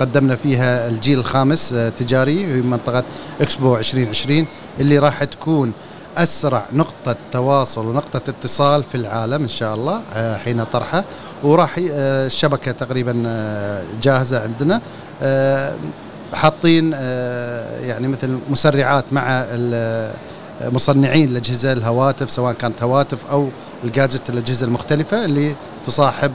قدمنا 0.00 0.36
فيها 0.36 0.88
الجيل 0.88 1.18
الخامس 1.18 1.74
تجاري 1.98 2.46
في 2.46 2.62
منطقة 2.62 3.04
إكسبو 3.40 3.76
2020 3.76 4.46
اللي 4.80 4.98
راح 4.98 5.24
تكون 5.24 5.72
أسرع 6.16 6.64
نقطة 6.72 7.16
تواصل 7.32 7.86
ونقطة 7.86 8.20
اتصال 8.30 8.84
في 8.84 8.94
العالم 8.94 9.42
إن 9.42 9.48
شاء 9.48 9.74
الله 9.74 10.00
حين 10.44 10.64
طرحه 10.64 11.04
وراح 11.42 11.74
الشبكه 11.78 12.72
تقريبا 12.72 13.12
جاهزة 14.02 14.42
عندنا. 14.42 14.80
حاطين 16.34 16.90
آه، 16.94 17.80
يعني 17.80 18.08
مثل 18.08 18.38
مسرعات 18.50 19.04
مع 19.12 19.22
ال- 19.28 20.12
مصنعين 20.60 21.28
الاجهزه 21.28 21.72
الهواتف 21.72 22.30
سواء 22.30 22.52
كانت 22.52 22.82
هواتف 22.82 23.30
أو 23.30 23.48
الجاجت 23.84 24.30
الأجهزة 24.30 24.66
المختلفة 24.66 25.24
اللي 25.24 25.54
تصاحب 25.86 26.32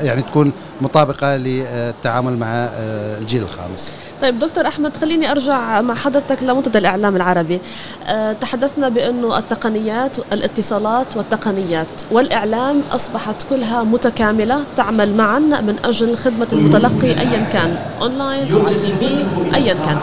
يعني 0.00 0.22
تكون 0.22 0.52
مطابقة 0.80 1.36
للتعامل 1.36 2.38
مع 2.38 2.46
آه، 2.54 3.18
الجيل 3.18 3.42
الخامس. 3.42 3.92
طيب 4.22 4.38
دكتور 4.38 4.66
أحمد 4.66 4.96
خليني 4.96 5.30
أرجع 5.30 5.80
مع 5.80 5.94
حضرتك 5.94 6.42
لمنتدى 6.42 6.78
الإعلام 6.78 7.16
العربي. 7.16 7.60
أه 8.06 8.32
تحدثنا 8.32 8.88
بأنه 8.88 9.38
التقنيات 9.38 10.16
الاتصالات 10.32 11.16
والتقنيات 11.16 11.86
والإعلام 12.10 12.82
أصبحت 12.92 13.42
كلها 13.50 13.82
متكاملة 13.82 14.60
تعمل 14.76 15.16
معا 15.16 15.38
من 15.38 15.76
أجل 15.84 16.16
خدمة 16.16 16.46
المتلقي 16.52 17.20
ايا 17.20 17.44
كان 17.52 17.76
أونلاين 18.00 18.64
على 18.66 18.74
تي 18.74 19.24
ايا 19.54 19.74
كان. 19.74 19.98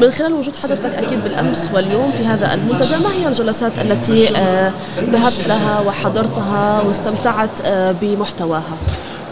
من 0.00 0.10
خلال 0.10 0.32
وجود 0.32 0.56
حضرتك 0.56 0.94
أكيد 0.94 1.24
بالأمس 1.24 1.70
واليوم 1.74 2.08
في 2.08 2.24
هذا 2.24 2.54
المنتدى 2.54 2.96
ما 3.04 3.12
هي 3.12 3.28
الجلسات 3.28 3.78
التي 3.78 4.36
أه 4.36 4.72
ذهبت 5.00 5.48
لها 5.48 5.80
وحضرتها 5.80 6.82
واستمتعت 6.82 7.60
أه 7.64 7.92
بمحتواها؟ 8.00 8.76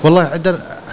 والله 0.05 0.37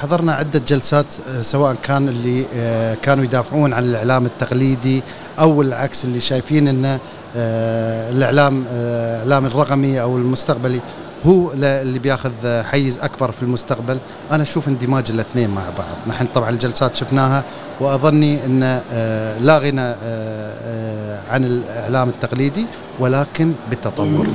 حضرنا 0.01 0.33
عدة 0.33 0.61
جلسات 0.67 1.13
آه، 1.29 1.41
سواء 1.41 1.75
كان 1.83 2.09
اللي 2.09 2.45
آه، 2.55 2.93
كانوا 2.93 3.23
يدافعون 3.23 3.73
عن 3.73 3.83
الإعلام 3.83 4.25
التقليدي 4.25 5.03
أو 5.39 5.61
العكس 5.61 6.05
اللي 6.05 6.19
شايفين 6.19 6.67
أن 6.67 6.99
الإعلام 7.35 8.65
آه، 8.69 9.23
الإعلام 9.23 9.45
الرقمي 9.45 10.01
أو 10.01 10.17
المستقبلي. 10.17 10.81
هو 11.25 11.53
اللي 11.53 11.99
بياخذ 11.99 12.63
حيز 12.63 12.99
أكبر 12.99 13.31
في 13.31 13.43
المستقبل. 13.43 13.97
أنا 14.31 14.43
أشوف 14.43 14.67
اندماج 14.67 15.11
الاثنين 15.11 15.49
مع 15.49 15.61
بعض. 15.77 15.97
نحن 16.07 16.25
طبعا 16.25 16.49
الجلسات 16.49 16.95
شفناها 16.95 17.43
وأظني 17.79 18.45
أن 18.45 18.81
آه، 18.93 19.37
لا 19.39 19.57
غنى 19.57 19.81
آه، 19.81 19.95
آه، 20.03 21.21
عن 21.29 21.45
الإعلام 21.45 22.09
التقليدي 22.09 22.65
ولكن 22.99 23.53
بالتطور. 23.69 24.27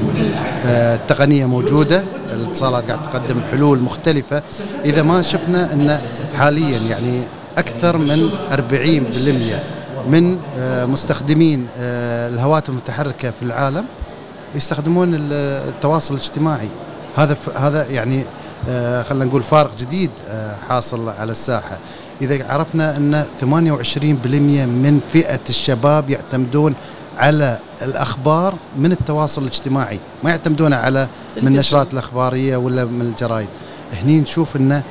التقنية 0.65 1.47
موجودة 1.47 2.03
الاتصالات 2.33 2.91
قاعد 2.91 3.03
تقدم 3.03 3.41
حلول 3.51 3.79
مختلفة. 3.79 4.43
إذا 4.85 5.03
ما 5.03 5.23
شفنا 5.23 5.73
أن 5.73 6.01
حاليا 6.39 6.79
يعني 6.79 7.23
أكثر 7.59 7.99
من 7.99 8.31
40% 8.51 9.63
من 10.09 10.39
مستخدمين 10.89 11.67
الهواتف 11.79 12.69
المتحركة 12.69 13.31
في 13.31 13.43
العالم 13.43 13.85
يستخدمون 14.57 15.15
ال- 15.15 15.33
التواصل 15.69 16.15
الاجتماعي. 16.15 16.69
هذا 17.17 17.37
هذا 17.57 17.87
يعني 17.91 18.25
آه، 18.69 19.03
خلينا 19.03 19.25
نقول 19.25 19.43
فارق 19.43 19.71
جديد 19.79 20.11
آه، 20.29 20.57
حاصل 20.69 21.09
على 21.09 21.33
الساحة. 21.33 21.79
إذا 22.23 22.53
عرفنا 22.53 22.97
أن 22.97 23.25
28% 23.41 24.67
من 24.67 25.01
فئة 25.13 25.41
الشباب 25.49 26.11
يعتمدون 26.11 26.75
على 27.19 27.59
الأخبار 27.83 28.55
من 28.79 28.93
التواصل 28.93 29.43
الاجتماعي 29.43 30.01
ما 30.25 30.31
يعتمدون 30.31 30.73
على 30.73 31.09
من. 31.43 31.49
النشرات 31.49 31.93
الأخبارية 31.93 32.57
ولا 32.57 32.85
من 32.85 33.01
الجرايد 33.01 33.49
هني 33.93 34.21
نشوف 34.21 34.57
أنه 34.57 34.83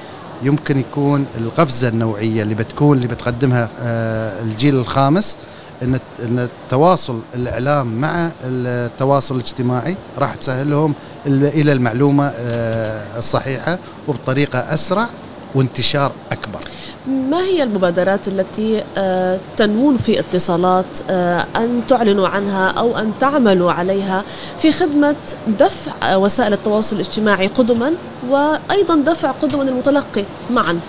يمكن 0.44 0.80
يكون 0.80 1.26
القفزة 1.38 1.88
النوعية 1.88 2.44
اللي 2.44 2.56
بتكون 2.56 2.98
اللي 2.98 3.08
بتقدمها 3.08 3.70
آه، 3.80 4.42
الجيل 4.42 4.76
الخامس 4.76 5.38
إن 5.84 6.00
إن 6.24 6.40
التواصل 6.40 7.20
الإعلام 7.36 8.02
مع 8.02 8.32
التواصل 8.44 9.36
الاجتماعي 9.36 9.96
راح 10.18 10.36
تسهل 10.36 10.70
لهم 10.72 10.94
ال- 11.28 11.46
إلى 11.46 11.72
المعلومة 11.72 12.28
آه، 12.38 13.18
الصحيحة 13.18 13.80
وبطريقة 14.08 14.60
أسرع 14.60 15.08
وانتشار 15.56 16.12
أكبر. 16.32 16.60
ما 17.08 17.42
هي 17.44 17.64
المبادرات 17.64 18.28
التي 18.28 18.84
آه، 18.98 19.40
تنوون 19.58 19.98
في 19.98 20.20
اتصالات 20.20 20.86
آه، 21.10 21.46
أن 21.56 21.82
تعلنوا 21.88 22.28
عنها 22.28 22.68
أو 22.70 22.98
أن 22.98 23.12
تعملوا 23.20 23.72
عليها 23.72 24.24
في 24.58 24.72
خدمة 24.72 25.16
دفع 25.60 26.16
وسائل 26.16 26.54
التواصل 26.54 26.96
الاجتماعي 26.96 27.48
قدما 27.48 27.94
وأيضا 28.30 28.96
دفع 28.96 29.32
قدما 29.32 29.64
المتلقي 29.64 30.24
معا 30.52 30.80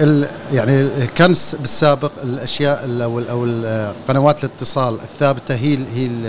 ال- 0.00 0.28
يعني 0.52 1.06
كان 1.06 1.30
الس- 1.30 1.54
بالسابق 1.54 2.10
الأشياء 2.22 2.84
ال- 2.84 3.02
أو 3.02 3.18
أو 3.20 3.44
قنوات 4.08 4.44
الاتصال 4.44 4.94
الثابتة 4.94 5.54
هي 5.54 5.74
هي 5.94 6.06
ال- 6.06 6.26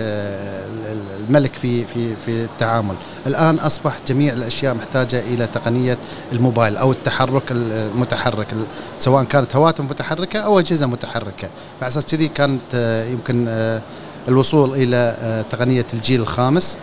ال- 0.91 1.25
الملك 1.29 1.51
في 1.53 1.85
في 1.85 2.15
في 2.25 2.43
التعامل، 2.43 2.95
الآن 3.27 3.55
أصبح 3.55 3.97
جميع 4.07 4.33
الأشياء 4.33 4.73
محتاجة 4.75 5.19
إلى 5.19 5.47
تقنية 5.47 5.97
الموبايل 6.31 6.77
أو 6.77 6.91
التحرك 6.91 7.43
المتحرك 7.51 8.53
ال- 8.53 8.65
سواء 8.99 9.23
كانت 9.23 9.55
هواتف 9.55 9.81
متحركة 9.81 10.39
أو 10.39 10.59
أجهزة 10.59 10.85
متحركة، 10.85 11.49
على 11.81 11.87
أساس 11.87 12.05
كذي 12.05 12.27
كانت 12.27 12.61
آه، 12.73 13.05
يمكن 13.05 13.45
آه، 13.49 13.81
الوصول 14.27 14.73
إلى 14.73 15.15
آه، 15.21 15.41
تقنية 15.51 15.85
الجيل 15.93 16.21
الخامس. 16.21 16.77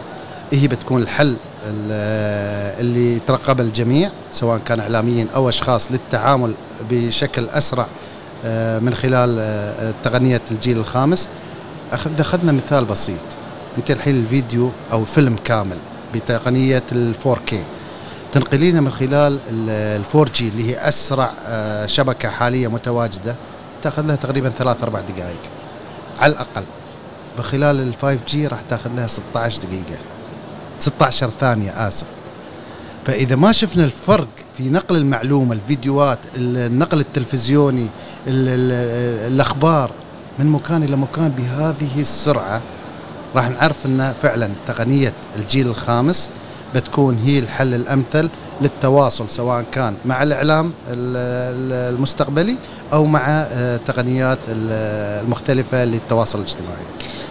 هي 0.52 0.68
بتكون 0.68 1.02
الحل 1.02 1.36
ال- 1.66 2.80
اللي 2.80 3.16
يترقبه 3.16 3.62
الجميع 3.62 4.10
سواء 4.32 4.58
كان 4.58 4.80
إعلاميين 4.80 5.28
أو 5.34 5.48
أشخاص 5.48 5.92
للتعامل 5.92 6.54
بشكل 6.90 7.48
أسرع 7.48 7.86
آه، 8.44 8.78
من 8.78 8.94
خلال 8.94 9.36
آه، 9.40 9.94
تقنية 10.04 10.40
الجيل 10.50 10.76
الخامس. 10.78 11.28
أخذنا 11.92 12.52
مثال 12.52 12.84
بسيط 12.84 13.20
أنت 13.78 13.90
الحين 13.90 14.16
الفيديو 14.16 14.70
أو 14.92 15.04
فيلم 15.04 15.36
كامل 15.44 15.76
بتقنية 16.14 16.82
ال 16.92 17.14
4K 17.24 17.54
تنقلينه 18.32 18.80
من 18.80 18.90
خلال 18.92 19.38
ال 19.50 20.02
4G 20.12 20.40
اللي 20.42 20.70
هي 20.70 20.88
أسرع 20.88 21.32
آه، 21.46 21.86
شبكة 21.86 22.28
حاليا 22.28 22.68
متواجدة 22.68 23.36
تاخذ 23.82 24.02
لها 24.06 24.16
تقريبا 24.16 24.48
ثلاث 24.50 24.82
أربع 24.82 25.00
دقائق. 25.00 25.40
على 26.20 26.32
الأقل 26.32 26.64
بخلال 27.38 27.80
ال 27.80 27.94
5G 28.02 28.34
راح 28.50 28.60
تأخذ 28.70 28.90
لها 28.96 29.06
16 29.06 29.62
دقيقة. 29.62 29.98
16 30.82 31.30
ثانية 31.40 31.88
آسف. 31.88 32.06
فإذا 33.06 33.36
ما 33.36 33.52
شفنا 33.52 33.84
الفرق 33.84 34.28
في 34.58 34.68
نقل 34.70 34.96
المعلومة 34.96 35.52
الفيديوهات 35.54 36.18
النقل 36.36 37.00
التلفزيوني 37.00 37.82
ال- 38.26 38.48
ال- 38.48 39.32
الأخبار 39.32 39.90
من 40.38 40.46
مكان 40.46 40.82
إلى 40.82 40.96
مكان 40.96 41.28
بهذه 41.28 42.00
السرعة 42.00 42.62
راح 43.34 43.48
نعرف 43.50 43.76
أن 43.86 44.14
فعلا 44.22 44.50
تقنية 44.66 45.12
الجيل 45.36 45.66
الخامس 45.66 46.30
بتكون 46.74 47.18
هي 47.24 47.38
الحل 47.38 47.74
الأمثل 47.74 48.28
للتواصل 48.60 49.30
سواء 49.30 49.64
كان 49.72 49.94
مع 50.04 50.22
الإعلام 50.22 50.66
ال- 50.66 51.16
ال- 51.56 51.94
المستقبلي 51.94 52.56
أو 52.92 53.06
مع 53.06 53.20
آه، 53.28 53.76
التقنيات 53.76 54.38
ال- 54.48 55.22
المختلفة 55.24 55.84
للتواصل 55.84 56.38
الاجتماعي. 56.38 56.82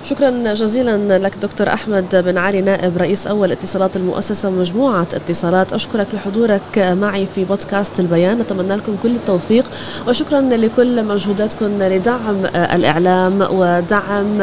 شكرا 0.03 0.53
جزيلا 0.53 1.17
لك 1.17 1.35
دكتور 1.41 1.67
أحمد 1.67 2.05
بن 2.25 2.37
علي 2.37 2.61
نائب 2.61 2.97
رئيس 2.97 3.27
أول 3.27 3.51
اتصالات 3.51 3.95
المؤسسة 3.95 4.49
مجموعة 4.49 5.07
اتصالات. 5.13 5.73
أشكرك 5.73 6.07
لحضورك 6.13 6.77
معي 6.77 7.25
في 7.35 7.43
بودكاست 7.43 7.99
البيان. 7.99 8.37
نتمنى 8.37 8.75
لكم 8.75 8.95
كل 9.03 9.15
التوفيق 9.15 9.65
وشكرا 10.07 10.41
لكل 10.41 11.05
مجهوداتكم 11.05 11.83
لدعم 11.83 12.45
آه، 12.45 12.75
الإعلام 12.75 13.47
ودعم 13.51 14.41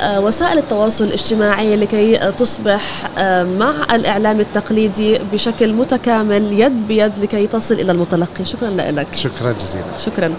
آه، 0.00 0.20
وسائل 0.20 0.58
التواصل 0.58 1.04
الاجتماعي 1.04 1.76
لكي 1.76 2.32
تصبح 2.38 3.10
آه، 3.18 3.44
مع 3.44 3.94
الإعلام 3.94 4.40
التقليدي 4.40 5.18
بشكل 5.32 5.72
متكامل 5.72 6.60
يد 6.60 6.88
بيد 6.88 7.12
لكي 7.22 7.46
تصل 7.46 7.74
إلى 7.74 7.92
المتلقي. 7.92 8.44
شكرا 8.44 8.70
لك. 8.70 9.14
شكرا 9.14 9.52
جزيلا. 9.52 9.96
شكرا. 9.98 10.34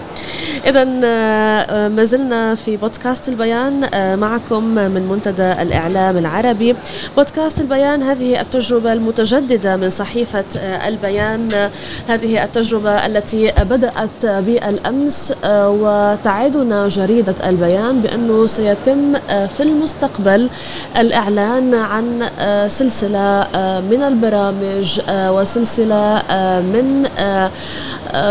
اذا 0.66 0.84
ما 1.88 2.04
زلنا 2.04 2.54
في 2.54 2.76
بودكاست 2.76 3.28
البيان 3.28 3.84
آه، 3.94 4.16
معكم 4.50 4.64
من 4.64 5.06
منتدى 5.08 5.52
الإعلام 5.52 6.16
العربي. 6.18 6.76
بودكاست 7.16 7.60
البيان 7.60 8.02
هذه 8.02 8.40
التجربة 8.40 8.92
المتجددة 8.92 9.76
من 9.76 9.90
صحيفة 9.90 10.44
آه، 10.58 10.88
البيان. 10.88 11.70
هذه 12.08 12.44
التجربة 12.44 13.06
التي 13.06 13.52
بدأت 13.58 14.26
بالأمس 14.26 15.34
آه، 15.44 15.70
وتعدنا 15.70 16.88
جريدة 16.88 17.34
البيان 17.48 18.00
بأنه 18.00 18.46
سيتم 18.46 19.14
آه، 19.30 19.46
في 19.46 19.62
المستقبل 19.62 20.48
الإعلان 20.98 21.74
عن 21.74 22.22
آه، 22.38 23.80
من 23.80 24.02
البرامج 24.02 25.00
وسلسلة 25.10 26.16
آه، 26.30 26.60
من 26.60 27.06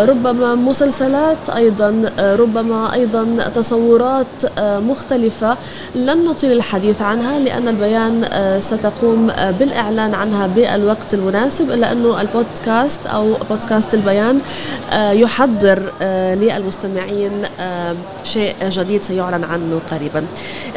ربما 0.10 0.56
مسلسلات 0.56 1.50
أيضا 1.56 2.12
آه، 2.20 2.36
ربما 2.36 2.94
أيضا 2.94 3.50
تصورات 3.56 4.28
مختلفة. 4.60 5.58
لن 6.08 6.26
نطيل 6.26 6.52
الحديث 6.52 7.02
عنها 7.02 7.40
لأن 7.40 7.68
البيان 7.68 8.24
آه، 8.24 8.60
ستقوم 8.60 9.30
آه، 9.30 9.52
بالإعلان 9.52 10.14
عنها 10.14 10.48
بالوقت 10.48 11.14
المناسب 11.14 11.72
إلا 11.72 11.92
أنه 11.92 12.22
البودكاست 12.22 13.08
أو 13.08 13.34
بودكاست 13.50 13.94
البيان 13.94 14.40
آه، 14.92 15.12
يحضر 15.12 15.92
للمستمعين 16.36 17.44
شيء 18.24 18.56
جديد 18.70 19.04
سيعلن 19.04 19.44
عنه 19.44 19.80
قريبا. 19.92 20.26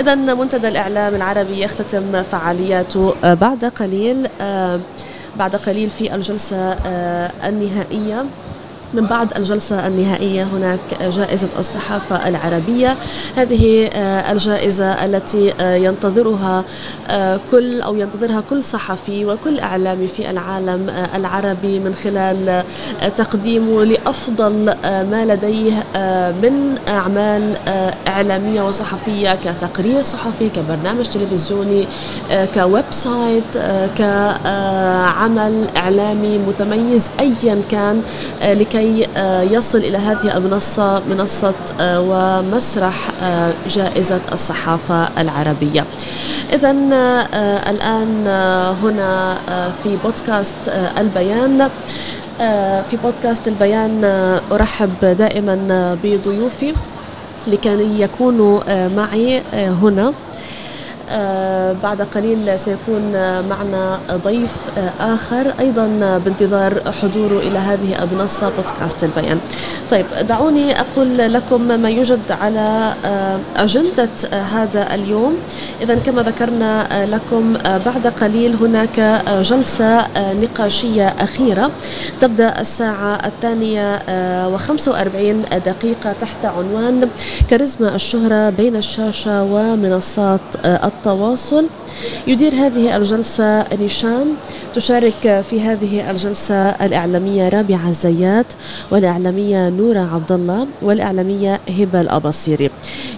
إذا 0.00 0.14
منتدى 0.14 0.68
الإعلام 0.68 1.14
العربي 1.14 1.62
يختتم 1.62 2.22
فعالياته 2.22 3.14
بعد 3.22 3.64
قليل 3.64 4.28
بعد 5.36 5.56
قليل 5.56 5.90
في 5.90 6.14
الجلسة 6.14 6.72
النهائية. 7.44 8.24
من 8.94 9.06
بعد 9.06 9.36
الجلسة 9.36 9.86
النهائية 9.86 10.42
هناك 10.42 10.80
جائزة 11.02 11.48
الصحافة 11.58 12.28
العربية. 12.28 12.96
هذه 13.36 13.90
آه، 13.92 14.32
الجائزة 14.32 15.04
التي 15.04 15.52
آه، 15.60 15.74
ينتظرها 15.74 16.64
آه، 17.08 17.40
كل 17.50 17.80
أو 17.80 17.96
ينتظرها 17.96 18.42
كل 18.50 18.62
صحفي 18.62 19.24
وكل 19.24 19.58
إعلامي 19.58 20.06
في 20.06 20.30
العالم 20.30 20.90
العربي 21.14 21.78
من 21.78 21.94
خلال 21.94 22.64
تقديمه 23.16 23.84
لأفضل 23.84 24.64
ما 24.84 25.24
لديه 25.24 25.72
من 26.42 26.78
أعمال 26.88 27.56
إعلامية 28.08 28.62
وصحفية 28.62 29.34
كتقرير 29.34 30.02
صحفي 30.02 30.48
كبرنامج 30.48 31.08
تلفزيوني 31.08 31.86
ك 32.54 32.84
website 32.90 33.58
كعمل 33.98 35.68
إعلامي 35.76 36.38
متميز 36.38 37.10
أيا 37.20 37.62
كان 37.70 38.02
آه، 38.42 38.54
لكي 38.80 39.06
آه، 39.16 39.42
يصل 39.42 39.78
إلى 39.78 39.98
هذه 39.98 40.36
المنصة 40.36 41.02
منصة 41.10 41.54
آه، 41.80 42.00
ومسرح 42.00 43.10
آه، 43.22 43.52
جائزة 43.68 44.20
الصحافة 44.32 45.08
العربية. 45.18 45.84
إذا 46.52 46.70
الآن 47.70 48.26
هنا 48.82 49.38
في 49.82 49.96
بودكاست 50.04 50.54
البيان. 50.98 51.68
في 52.90 52.96
بودكاست 53.02 53.48
البيان 53.48 54.04
أرحب 54.52 55.04
دائما 55.04 55.56
بضيوفي 56.04 56.74
لكي 57.46 58.02
يكونوا 58.02 58.88
معي 58.88 59.42
هنا. 59.54 60.12
بعد 61.82 62.02
قليل 62.14 62.58
سيكون 62.58 63.12
آه، 63.14 63.40
معنا 63.40 64.00
ضيف 64.12 64.56
آه، 64.78 65.14
آخر 65.14 65.52
أيضا 65.60 65.98
آه، 66.02 66.18
بانتظار 66.18 66.82
حضوره 67.02 67.38
إلى 67.38 67.58
هذه 67.58 68.02
المنصة 68.02 68.50
بودكاست 68.56 69.04
البيان. 69.04 69.38
طيب 69.90 70.06
دعوني 70.28 70.80
أقول 70.80 71.18
لكم 71.18 71.60
ما 71.80 71.90
يوجد 71.90 72.20
على 72.30 72.94
آه، 73.04 73.38
أجندة 73.56 74.08
آه، 74.32 74.42
هذا 74.42 74.94
اليوم. 74.94 75.36
إذا 75.82 75.94
كما 75.94 76.22
ذكرنا 76.22 77.02
آه، 77.02 77.04
لكم 77.06 77.56
آه، 77.66 77.78
بعد 77.78 78.06
قليل 78.06 78.56
هناك 78.56 78.98
آه، 78.98 79.42
جلسة 79.42 79.84
آه، 79.98 80.32
نقاشية 80.32 81.08
أخيرة. 81.20 81.70
تبدأ 82.20 82.60
الساعة 82.60 83.26
الثانية 83.26 83.94
آه، 84.08 84.48
وخمسة 84.48 85.00
دقيقة 85.66 86.12
تحت 86.12 86.44
عنوان 86.44 87.08
كاريزما 87.50 87.94
الشهرة 87.94 88.50
بين 88.50 88.76
الشاشة 88.76 89.42
ومنصات 89.42 90.40
آه، 90.64 90.86
التواصل. 91.00 91.66
يدير 92.26 92.54
هذه 92.54 92.96
الجلسة 92.96 93.64
نيشان 93.76 94.34
تشارك 94.74 95.40
في 95.50 95.60
هذه 95.60 96.10
الجلسة 96.10 96.54
الإعلامية 96.54 97.48
رابعة 97.48 97.88
الزيات 97.88 98.46
والإعلامية 98.90 99.68
نورة 99.68 100.14
عبد 100.14 100.32
الله 100.32 100.66
والإعلامية 100.82 101.60
هبة 101.78 102.00
الأباصيري. 102.00 102.70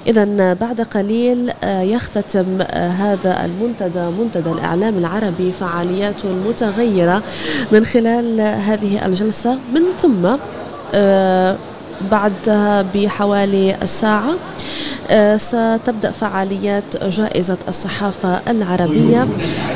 إذا 0.06 0.54
بعد 0.54 0.80
قليل 0.80 1.52
آه، 1.64 1.82
يختتم 1.82 2.46
آه، 2.60 2.88
هذا 2.88 3.44
المنتدى 3.44 4.10
منتدى 4.22 4.50
الإعلام 4.50 4.98
العربي 4.98 5.52
فعالياته 5.52 6.30
المتغيرة 6.30 7.22
من 7.72 7.84
خلال 7.84 8.40
هذه 8.40 9.06
الجلسة. 9.06 9.58
من 9.74 9.82
ثم 10.00 10.36
آه، 10.94 11.56
بعدها 12.10 12.82
بحوالي 12.94 13.76
الساعة 13.82 14.34
ستبدأ 15.36 16.10
فعاليات 16.10 17.04
جائزة 17.04 17.58
الصحافة 17.68 18.40
العربية 18.48 19.28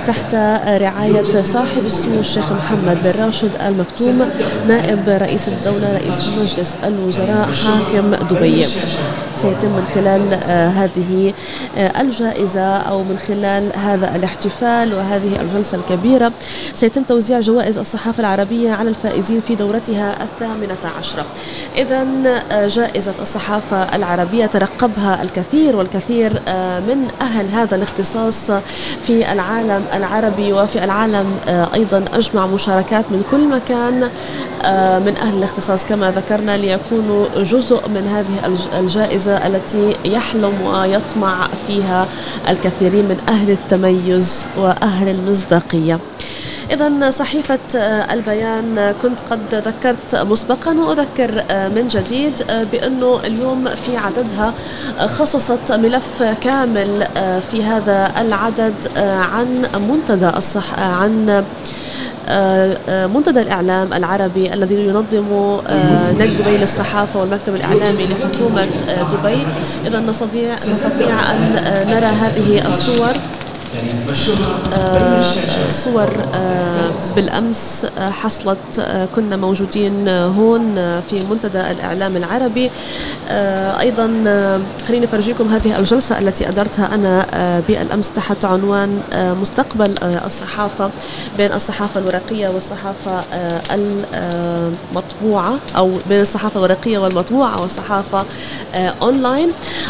تحت 0.06 0.34
رعاية 0.64 1.42
صاحب 1.42 1.86
السمو 1.86 2.20
الشيخ 2.20 2.52
محمد 2.52 2.98
بن 3.02 3.24
راشد 3.24 3.50
المكتوم 3.66 4.30
نائب 4.68 5.08
رئيس 5.08 5.48
الدولة 5.48 5.92
رئيس 5.92 6.28
مجلس 6.28 6.76
الوزراء 6.84 7.48
حاكم 7.52 8.14
دبي. 8.14 8.66
سيتم 9.36 9.68
من 9.68 9.86
خلال 9.94 10.34
آه، 10.34 10.68
هذه 10.68 11.32
آه، 11.76 12.00
الجائزة 12.00 12.76
أو 12.76 13.02
من 13.02 13.18
خلال 13.18 13.76
هذا 13.76 14.16
الاحتفال 14.16 14.94
وهذه 14.94 15.40
الجلسة 15.40 15.78
الكبيرة 15.78 16.32
سيتم 16.74 17.02
توزيع 17.02 17.40
جوائز 17.40 17.78
الصحافة 17.78 18.20
العربية 18.20 18.72
على 18.72 18.88
الفائزين 18.88 19.40
في 19.40 19.54
دورتها 19.54 20.22
الثامنة 20.22 20.92
عشرة. 20.98 21.26
إذا 21.76 22.06
آه، 22.50 22.68
جائزة 22.68 23.14
الصحافة 23.22 23.96
العربية 23.96 24.46
ترقبها 24.46 25.15
الكثير 25.22 25.76
والكثير 25.76 26.42
آه، 26.48 26.80
من 26.80 27.08
أهل 27.20 27.48
هذا 27.48 27.76
الاختصاص 27.76 28.50
في 29.02 29.32
العالم 29.32 29.84
العربي 29.94 30.52
وفي 30.52 30.84
العالم 30.84 31.26
آه، 31.48 31.68
أيضا 31.74 32.04
أجمع 32.14 32.46
مشاركات 32.46 33.04
من 33.10 33.22
كل 33.30 33.48
مكان 33.48 34.10
آه، 34.62 34.98
من 34.98 35.16
أهل 35.16 35.38
الاختصاص. 35.38 35.86
كما 35.86 36.10
ذكرنا 36.10 36.56
ليكونوا 36.56 37.26
جزء 37.36 37.88
من 37.88 38.06
هذه 38.08 38.46
الج- 38.46 38.74
الجائزة 38.78 39.46
التي 39.46 39.96
يحلم 40.04 40.52
ويطمع 40.66 41.48
فيها 41.66 42.06
الكثيرين 42.48 43.04
من 43.04 43.16
أهل 43.28 43.50
التميز 43.50 44.46
وأهل 44.58 45.08
المصداقية. 45.08 45.98
إذا 46.70 47.10
صحيفة 47.10 47.58
آه، 47.76 48.14
البيان 48.14 48.78
آه، 48.78 48.92
كنت 49.02 49.20
قد 49.30 49.54
ذكرت 49.54 50.14
مسبقا 50.14 50.80
وأذكر 50.80 51.44
آه، 51.50 51.68
من 51.68 51.88
جديد 51.88 52.32
بأنه 52.72 53.20
اليوم 53.24 53.68
في 53.68 53.96
عددها 53.96 54.54
خصصت 54.98 55.72
ملف 55.72 56.22
كامل 56.22 57.06
في 57.50 57.64
هذا 57.64 58.12
العدد 58.20 58.74
عن 58.96 59.66
منتدى 59.88 60.28
الصح 60.28 60.78
عن 60.78 61.44
منتدى 63.14 63.40
الإعلام 63.40 63.92
العربي 63.92 64.54
الذي 64.54 64.74
ينظم 64.74 65.60
نادي 66.18 66.34
دبي 66.34 66.56
للصحافة 66.56 67.20
والمكتب 67.20 67.54
الإعلامي 67.54 68.06
لحكومة 68.06 68.66
دبي. 69.12 69.46
إذا 69.86 70.00
نستطيع 70.00 70.54
نستطيع 70.54 71.32
أن 71.32 71.52
نرى 71.88 72.06
هذه 72.06 72.68
الصور. 72.68 73.12
صور 75.72 76.08
آه، 76.34 76.90
بالأمس 77.16 77.86
آه، 77.98 78.10
حصلت 78.10 78.58
آه، 78.78 79.08
كنا 79.16 79.36
موجودين 79.36 80.08
آه، 80.08 80.26
هون 80.26 80.78
آه، 80.78 81.00
في 81.00 81.22
منتدى 81.30 81.60
الإعلام 81.60 82.16
العربي. 82.16 82.70
آه، 83.28 83.70
آه، 84.26 84.60
خليني 84.88 85.04
أفرجيكم 85.04 85.48
هذه 85.48 85.78
الجلسة 85.78 86.18
التي 86.18 86.48
أدرتها 86.48 86.94
أنا 86.94 87.26
آه، 87.34 87.60
بالأمس 87.68 88.10
تحت 88.10 88.44
عنوان 88.44 89.00
آه، 89.12 89.32
مستقبل 89.34 89.94
آه، 90.02 90.26
الصحافة 90.26 90.90
بين 91.38 91.52
الصحافة 91.52 92.00
الورقية 92.00 92.48
والصحافة 92.48 93.24
آه، 93.32 93.60
المطبوعة 93.74 95.54
أو 95.76 95.90
بين 96.08 96.20
والمطبوعة 96.98 97.62
والصحافة 97.62 98.24
آه، 98.74 98.94
أونلاين. 99.02 99.48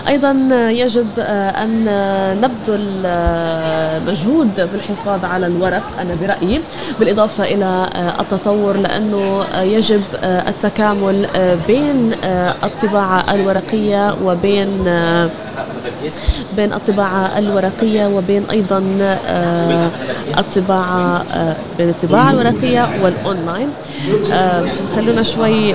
أيضا 0.08 0.48
آه، 0.52 0.68
يجب 0.68 1.06
آه، 1.18 1.50
آه، 1.88 2.34
نبذل 2.34 3.02
آه، 3.06 3.75
مجهود 4.06 4.50
في 4.54 4.74
الحفاظ 4.74 5.24
على 5.24 5.46
الورق 5.46 5.82
أنا 6.00 6.14
برأيي. 6.22 6.60
بالإضافة 7.00 7.44
إلى 7.44 7.64
آه، 7.94 8.20
التطور 8.20 8.76
لأنه 8.76 9.44
آه، 9.54 9.62
يجب 9.62 10.02
آه، 10.16 10.48
التكامل 10.48 11.26
بين 11.66 12.12
الطباعة 12.64 13.34
الورقية 13.34 14.14
وبين 14.24 14.84
بين 16.56 16.72
الطباعة 16.72 17.38
الورقية 17.38 18.06
وبين 18.06 18.44
أيضا 18.50 18.84
آه، 19.26 19.88
الطباعة 20.38 21.24
آه، 21.34 21.56
بين 21.78 21.88
الطباعة 21.88 22.30
الورقية 22.30 22.88
والأونلاين. 23.02 23.68
آه، 24.32 24.64
خلونا 24.96 25.22
شوي 25.22 25.74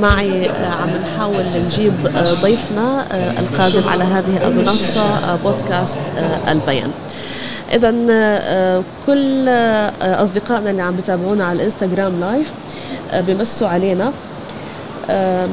معي 0.00 0.48
عم 0.48 0.90
نحاول 1.02 1.44
نجيب 1.56 1.92
ضيفنا 2.42 3.06
القادم 3.40 3.88
على 3.88 4.04
هذه 4.04 4.46
المنصة 4.46 5.36
بودكاست 5.36 5.98
البيان. 6.48 6.90
إذا 7.72 7.90
كل 9.06 9.48
أصدقائنا 10.02 10.70
اللي 10.70 10.82
عم 10.82 10.96
بتابعونا 10.96 11.44
على 11.44 11.56
الإنستغرام 11.56 12.20
live 12.20 12.52
بمسوا 13.14 13.68
علينا. 13.68 14.12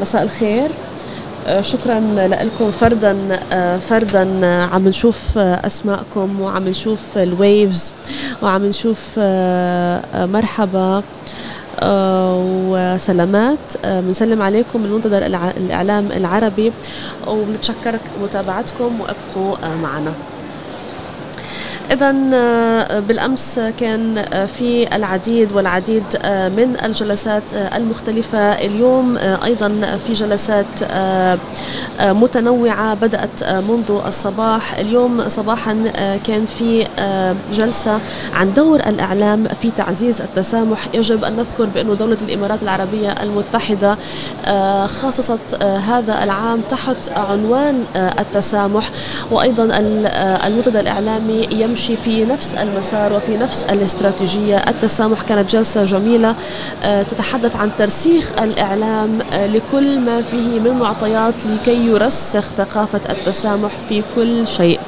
مساء 0.02 0.24
الخير. 0.24 0.70
شكرا 1.62 2.00
لكم. 2.28 2.72
فردا 2.72 3.18
آه، 3.52 3.78
فردا 3.78 4.40
آه، 4.44 4.66
عم 4.66 4.88
نشوف 4.88 5.38
آه، 5.38 5.66
أسماءكم 5.68 6.42
وعم 6.42 6.68
نشوف 6.68 7.00
ال 7.18 7.30
waves 7.30 7.94
وعم 8.42 8.66
نشوف 8.66 9.00
آه، 9.18 10.02
آه، 10.16 10.26
مرحبا 10.26 11.04
آه، 11.80 12.44
وسلامات. 12.68 13.58
آه، 13.86 14.02
بنسلم 14.02 14.42
عليكم 14.42 14.82
من 14.84 14.92
منتدى 14.92 15.18
الإعلام 15.18 16.12
العربي 16.12 16.72
وبنتشكر 17.28 17.96
متابعتكم 18.24 19.00
وابقوا 19.02 19.56
آه، 19.66 19.76
معنا. 19.76 20.14
إذا 21.92 22.12
بالأمس 23.00 23.60
كان 23.80 24.18
آه، 24.18 24.46
في 24.46 24.96
العديد 24.96 25.52
والعديد 25.54 26.04
آه، 26.22 26.50
من 26.50 26.78
الجلسات 26.86 27.54
آه، 27.54 27.78
المختلفة 27.78 28.38
اليوم. 28.40 29.18
آه، 29.18 29.46
أيضا 29.46 29.98
في 30.08 30.14
جلسات 30.14 30.66
آه، 30.84 31.38
آه، 32.00 32.12
متنوعة 32.14 32.94
بدأت 32.94 33.44
آه، 33.44 33.60
منذ 33.60 33.92
الصباح. 34.06 34.74
اليوم 34.78 35.30
صباحا 35.30 35.84
آه، 35.96 36.18
كان 36.28 36.46
في 36.46 36.88
آه، 37.00 37.36
جلسة 37.54 38.00
عن 38.34 38.54
دور 38.54 38.80
الإعلام 38.80 39.48
في 39.62 39.72
تعزيز 39.72 40.22
التسامح. 40.22 40.88
يجب 40.94 41.24
أن 41.24 41.36
نذكر 41.36 41.66
بأن 41.66 41.98
دولة 41.98 42.18
الإمارات 42.28 42.64
العربية 42.64 43.10
المتحدة 43.24 43.98
آه، 44.46 44.88
خصصت 44.88 45.54
آه، 45.62 45.78
هذا 45.78 46.24
العام 46.24 46.62
تحت 46.70 47.10
عنوان 47.16 47.84
آه، 47.96 48.22
التسامح. 48.22 48.90
وأيضا 49.32 49.64
ال- 49.64 50.06
آه، 50.06 50.48
المنتدى 50.48 50.80
الإعلامي 50.80 51.48
يمشي 51.52 51.79
في 51.88 52.26
نفس 52.26 52.56
المسار 52.56 53.14
وفي 53.14 53.38
نفس 53.38 53.64
الاستراتيجية. 53.64 54.58
التسامح 54.58 55.22
كانت 55.22 55.52
جلسة 55.52 55.84
جميلة 55.86 56.36
آه، 56.84 57.04
تتحدث 57.04 57.56
عن 57.56 57.72
ترسيخ 57.78 58.32
الإعلام 58.42 59.20
آه، 59.32 59.48
لكل 59.48 60.00
ما 60.00 60.22
فيه 60.22 60.60
من 60.60 60.72
معطيات 60.72 61.34
لكي 61.46 61.86
يرسخ 61.86 62.42
ثقافة 62.58 63.02
التسامح 63.10 63.72
في 63.90 64.04
كل 64.16 64.48
شيء. 64.48 64.80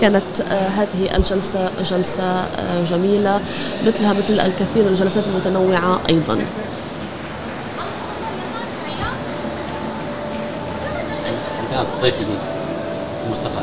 كانت 0.00 0.40
آه، 0.40 0.68
هذه 0.68 1.16
الجلسة 1.16 1.70
جلسة 1.90 2.44
جميلة 2.90 3.40
مثلها 3.86 4.12
مثل 4.12 4.40
الكثير 4.40 4.82
من 4.82 4.88
الجلسات 4.88 5.24
المتنوعة 5.26 6.00
أيضا. 6.08 6.38
عندنا 11.60 11.82
ضيف 12.02 12.14
جديد 12.14 12.38
مصطفى 13.30 13.60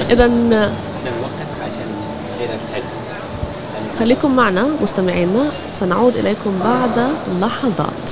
بس 0.00 0.10
إذا 0.10 0.26
بس 0.26 0.32
بدنا 0.32 0.72
نوقف 1.20 1.61
عشان 1.72 1.86
غيرها 2.38 2.56
تتعدل 2.68 2.84
لأن 3.74 3.98
خليكم 3.98 4.36
معنا 4.36 4.68
مستمعينا 4.82 5.50
سنعود 5.72 6.16
إليكم 6.16 6.58
بعد 6.64 7.08
لحظات. 7.40 8.06